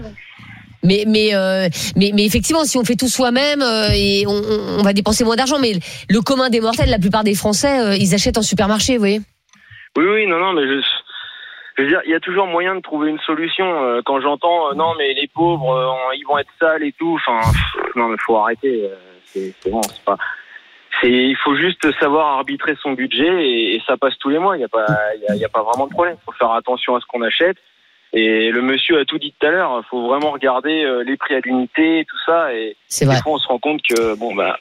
Mais, 0.83 1.03
mais, 1.07 1.35
euh, 1.35 1.67
mais, 1.95 2.11
mais 2.13 2.25
effectivement, 2.25 2.63
si 2.63 2.77
on 2.77 2.83
fait 2.83 2.95
tout 2.95 3.07
soi-même, 3.07 3.61
euh, 3.61 3.89
et 3.93 4.25
on, 4.27 4.31
on- 4.79 4.83
va 4.83 4.93
dépenser 4.93 5.23
moins 5.23 5.35
d'argent. 5.35 5.59
Mais 5.59 5.73
le 6.09 6.21
commun 6.21 6.49
des 6.49 6.59
mortels, 6.59 6.89
la 6.89 6.97
plupart 6.99 7.23
des 7.23 7.35
Français, 7.35 7.79
euh, 7.79 7.95
ils 7.95 8.13
achètent 8.15 8.37
en 8.37 8.41
supermarché, 8.41 8.93
vous 8.93 8.99
voyez. 8.99 9.21
Oui, 9.97 10.05
oui, 10.05 10.25
non, 10.27 10.39
non, 10.39 10.53
mais 10.53 10.63
je, 10.63 10.81
je 11.77 11.83
veux 11.83 11.87
dire, 11.89 12.01
il 12.05 12.11
y 12.11 12.15
a 12.15 12.19
toujours 12.19 12.47
moyen 12.47 12.75
de 12.75 12.81
trouver 12.81 13.09
une 13.09 13.19
solution. 13.19 13.65
Euh, 13.83 14.01
Quand 14.05 14.19
j'entends, 14.21 14.71
euh, 14.71 14.73
non, 14.73 14.93
mais 14.97 15.13
les 15.13 15.27
pauvres, 15.27 15.71
euh, 15.75 16.15
ils 16.15 16.23
vont 16.27 16.37
être 16.39 16.49
sales 16.59 16.83
et 16.83 16.93
tout. 16.97 17.19
Enfin, 17.19 17.39
non, 17.95 18.07
mais 18.07 18.17
faut 18.25 18.37
arrêter. 18.37 18.89
C'est 19.25 19.53
bon, 19.69 19.81
c'est 19.83 20.03
pas. 20.03 20.17
C'est, 20.99 21.09
il 21.09 21.37
faut 21.37 21.55
juste 21.55 21.87
savoir 21.99 22.37
arbitrer 22.37 22.75
son 22.81 22.91
budget 22.93 23.45
et, 23.47 23.75
et 23.75 23.81
ça 23.87 23.97
passe 23.97 24.13
tous 24.19 24.29
les 24.29 24.39
mois. 24.39 24.55
Il 24.55 24.59
n'y 24.59 24.65
a 24.65 24.69
pas, 24.69 24.85
il 25.15 25.21
y 25.23 25.27
a, 25.31 25.35
il 25.35 25.41
y 25.41 25.45
a 25.45 25.49
pas 25.49 25.63
vraiment 25.63 25.87
de 25.87 25.91
problème. 25.93 26.17
Faut 26.25 26.33
faire 26.33 26.51
attention 26.51 26.95
à 26.95 26.99
ce 26.99 27.05
qu'on 27.05 27.21
achète. 27.21 27.57
Et 28.13 28.51
le 28.51 28.61
monsieur 28.61 28.99
a 28.99 29.05
tout 29.05 29.17
dit 29.17 29.33
tout 29.39 29.47
à 29.47 29.51
l'heure. 29.51 29.81
Faut 29.89 30.07
vraiment 30.07 30.31
regarder 30.31 30.83
euh, 30.83 31.03
les 31.03 31.15
prix 31.17 31.35
à 31.35 31.39
l'unité, 31.45 32.05
tout 32.09 32.17
ça. 32.25 32.53
Et 32.53 32.75
C'est 32.87 33.05
des 33.07 33.15
fois, 33.21 33.33
on 33.33 33.37
se 33.37 33.47
rend 33.47 33.59
compte 33.59 33.81
que 33.89 34.15
bon 34.15 34.35
bah, 34.35 34.57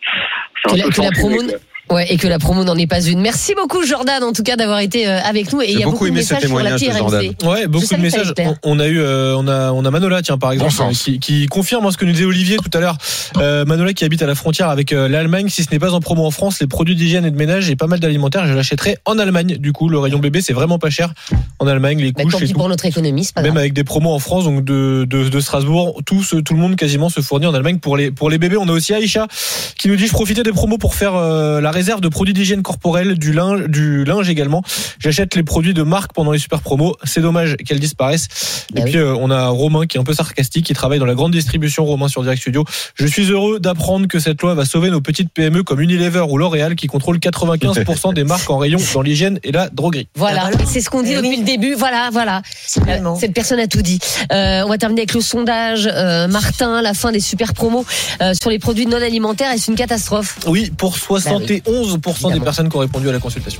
c'est 0.63 0.71
Que 0.71 0.75
un 0.75 0.77
la- 0.79 0.85
peu 0.85 0.91
que 0.91 1.01
la 1.01 1.07
fanfumé, 1.09 1.37
promo- 1.39 1.49
quoi. 1.51 1.59
Ouais, 1.91 2.07
et 2.13 2.17
que 2.19 2.29
la 2.29 2.39
promo 2.39 2.63
n'en 2.65 2.77
est 2.77 2.87
pas 2.87 3.03
une. 3.03 3.21
Merci 3.21 3.55
beaucoup, 3.57 3.85
Jordan, 3.85 4.23
en 4.23 4.33
tout 4.33 4.43
cas, 4.45 4.55
d'avoir 4.57 4.79
été 4.79 5.09
euh, 5.09 5.19
avec 5.23 5.53
nous. 5.53 5.61
Et 5.61 5.73
il 5.73 5.79
y 5.79 5.83
a 5.83 5.87
beaucoup 5.87 5.93
beaucoup 5.93 6.05
de 6.05 6.11
aimé 6.11 6.23
ce 6.23 6.35
messages 6.35 6.49
sur 6.49 7.09
la. 7.11 7.21
Ouais, 7.51 7.67
beaucoup 7.67 7.85
de 7.85 7.97
messages. 8.01 8.33
On, 8.63 8.79
a 8.79 8.87
eu, 8.87 9.01
euh, 9.01 9.35
on 9.37 9.49
a, 9.49 9.73
on 9.73 9.85
a 9.85 9.91
Manola, 9.91 10.23
tiens, 10.23 10.39
par 10.39 10.53
exemple, 10.53 10.73
qui, 10.93 11.19
qui 11.19 11.47
confirme 11.47 11.85
hein, 11.87 11.91
ce 11.91 11.97
que 11.97 12.05
nous 12.05 12.13
disait 12.13 12.25
Olivier 12.27 12.59
tout 12.59 12.71
à 12.77 12.81
l'heure. 12.81 12.97
Euh, 13.39 13.65
Manola 13.65 13.93
qui 13.93 14.05
habite 14.05 14.23
à 14.23 14.27
la 14.27 14.35
frontière 14.37 14.69
avec 14.69 14.93
euh, 14.93 15.09
l'Allemagne. 15.09 15.49
Si 15.49 15.65
ce 15.65 15.71
n'est 15.73 15.81
pas 15.81 15.93
en 15.93 16.01
promo 16.01 16.25
en 16.25 16.31
France, 16.31 16.61
les 16.61 16.67
produits 16.69 16.95
d'hygiène 16.95 17.25
et 17.25 17.31
de 17.33 17.37
ménage 17.37 17.71
et 17.71 17.77
pas 17.77 17.89
mal 17.89 17.99
d'alimentaire, 17.99 18.47
je 18.47 18.55
l'achèterai 18.55 18.97
en 19.05 19.19
Allemagne. 19.19 19.57
Du 19.59 19.73
coup, 19.73 19.89
le 19.89 19.99
rayon 19.99 20.21
bébé, 20.21 20.41
c'est 20.43 20.53
vraiment 20.53 20.79
pas 20.79 20.91
cher 20.91 21.13
en 21.59 21.67
Allemagne. 21.67 21.99
Les 22.01 22.13
Bah, 22.13 22.23
couches 22.23 22.41
et 22.43 22.47
tout. 22.47 22.53
pour 22.55 22.69
notre 22.69 22.87
économie, 22.87 23.29
pas 23.35 23.43
Même 23.43 23.51
grave. 23.53 23.59
avec 23.63 23.73
des 23.73 23.83
promos 23.85 24.13
en 24.13 24.19
France, 24.21 24.45
donc 24.45 24.65
de, 24.65 25.05
de, 25.11 25.29
de 25.29 25.41
Strasbourg, 25.41 26.01
tout, 26.07 26.23
ce- 26.23 26.37
tout 26.37 26.55
le 26.55 26.61
monde 26.61 26.77
quasiment 26.77 27.09
se 27.09 27.21
fournit 27.21 27.47
en 27.47 27.55
Allemagne 27.55 27.79
pour 27.79 27.97
les, 27.97 28.13
pour 28.13 28.31
les 28.31 28.39
bébés. 28.39 28.57
On 28.59 28.69
a 28.69 28.73
aussi 28.73 28.95
Aïcha 28.95 29.27
qui 29.77 29.89
nous 29.89 29.97
dit 29.97 30.07
je 30.07 30.13
profitais 30.13 30.43
des 30.45 30.53
promos 30.53 30.79
pour 30.79 30.95
faire 30.95 31.17
euh, 31.17 31.61
la 31.61 31.71
réserve 31.81 32.03
de 32.03 32.09
produits 32.09 32.35
d'hygiène 32.35 32.63
corporelle, 32.63 33.19
du 33.19 33.33
linge, 33.33 33.63
du 33.69 34.05
linge 34.05 34.29
également. 34.29 34.63
J'achète 34.99 35.35
les 35.35 35.43
produits 35.43 35.73
de 35.73 35.83
marque 35.83 36.13
pendant 36.13 36.31
les 36.31 36.39
super 36.39 36.61
promos. 36.61 36.95
C'est 37.05 37.23
dommage 37.23 37.57
qu'elles 37.65 37.81
disparaissent. 37.81 38.29
Bah 38.75 38.81
Et 38.81 38.85
oui. 38.85 38.91
puis 38.91 39.01
euh, 39.01 39.15
on 39.15 39.31
a 39.31 39.49
Romain 39.49 39.87
qui 39.87 39.97
est 39.97 40.01
un 40.01 40.05
peu 40.05 40.13
sarcastique, 40.13 40.67
qui 40.67 40.75
travaille 40.75 40.99
dans 40.99 41.07
la 41.07 41.15
grande 41.15 41.33
distribution. 41.33 41.87
Romain 41.87 42.09
sur 42.09 42.23
Direct 42.23 42.41
Studio. 42.43 42.65
Je 42.97 43.07
suis 43.07 43.31
heureux 43.31 43.59
d'apprendre 43.61 44.07
que 44.09 44.19
cette 44.19 44.43
loi 44.43 44.55
va 44.55 44.67
sauver 44.67 44.91
nos 44.91 45.01
petites 45.01 45.31
PME 45.33 45.63
comme 45.63 45.81
Unilever 45.81 46.25
ou 46.29 46.37
L'Oréal 46.37 46.75
qui 46.77 46.87
contrôlent 46.87 47.17
95% 47.19 48.13
des 48.13 48.25
marques 48.25 48.51
en 48.51 48.59
rayon 48.59 48.79
dans 48.93 49.01
l'hygiène 49.01 49.39
et 49.43 49.53
la 49.53 49.71
droguerie. 49.71 50.09
Voilà, 50.17 50.43
Ah, 50.45 50.51
voilà. 50.53 50.67
c'est 50.67 50.81
ce 50.83 50.91
qu'on 50.91 51.03
dit 51.03 51.13
Eh 51.13 51.17
depuis 51.17 51.29
oui. 51.31 51.37
le 51.39 51.45
début. 51.45 51.75
Voilà, 51.75 52.11
voilà. 52.13 52.43
Euh, 52.89 53.15
Cette 53.19 53.33
personne 53.33 53.59
a 53.61 53.67
tout 53.67 53.81
dit. 53.83 53.99
Euh, 54.33 54.63
on 54.65 54.69
va 54.69 54.77
terminer 54.77 55.01
avec 55.03 55.15
le 55.15 55.21
sondage. 55.23 55.89
Euh, 55.91 56.29
Martin, 56.29 56.83
la 56.83 56.93
fin 56.93 57.11
des 57.13 57.21
super 57.21 57.55
promos 57.55 57.87
euh, 58.21 58.35
sur 58.39 58.51
les 58.51 58.59
produits 58.59 58.87
non 58.87 58.99
alimentaires, 59.01 59.51
est-ce 59.53 59.71
une 59.71 59.77
catastrophe? 59.77 60.39
Oui, 60.47 60.71
pour 60.77 60.97
71% 60.97 61.63
des 61.71 62.35
Évidemment. 62.35 62.45
personnes 62.45 62.69
qui 62.69 62.77
ont 62.77 62.81
répondu 62.81 63.09
à 63.09 63.13
la 63.13 63.19
consultation. 63.19 63.59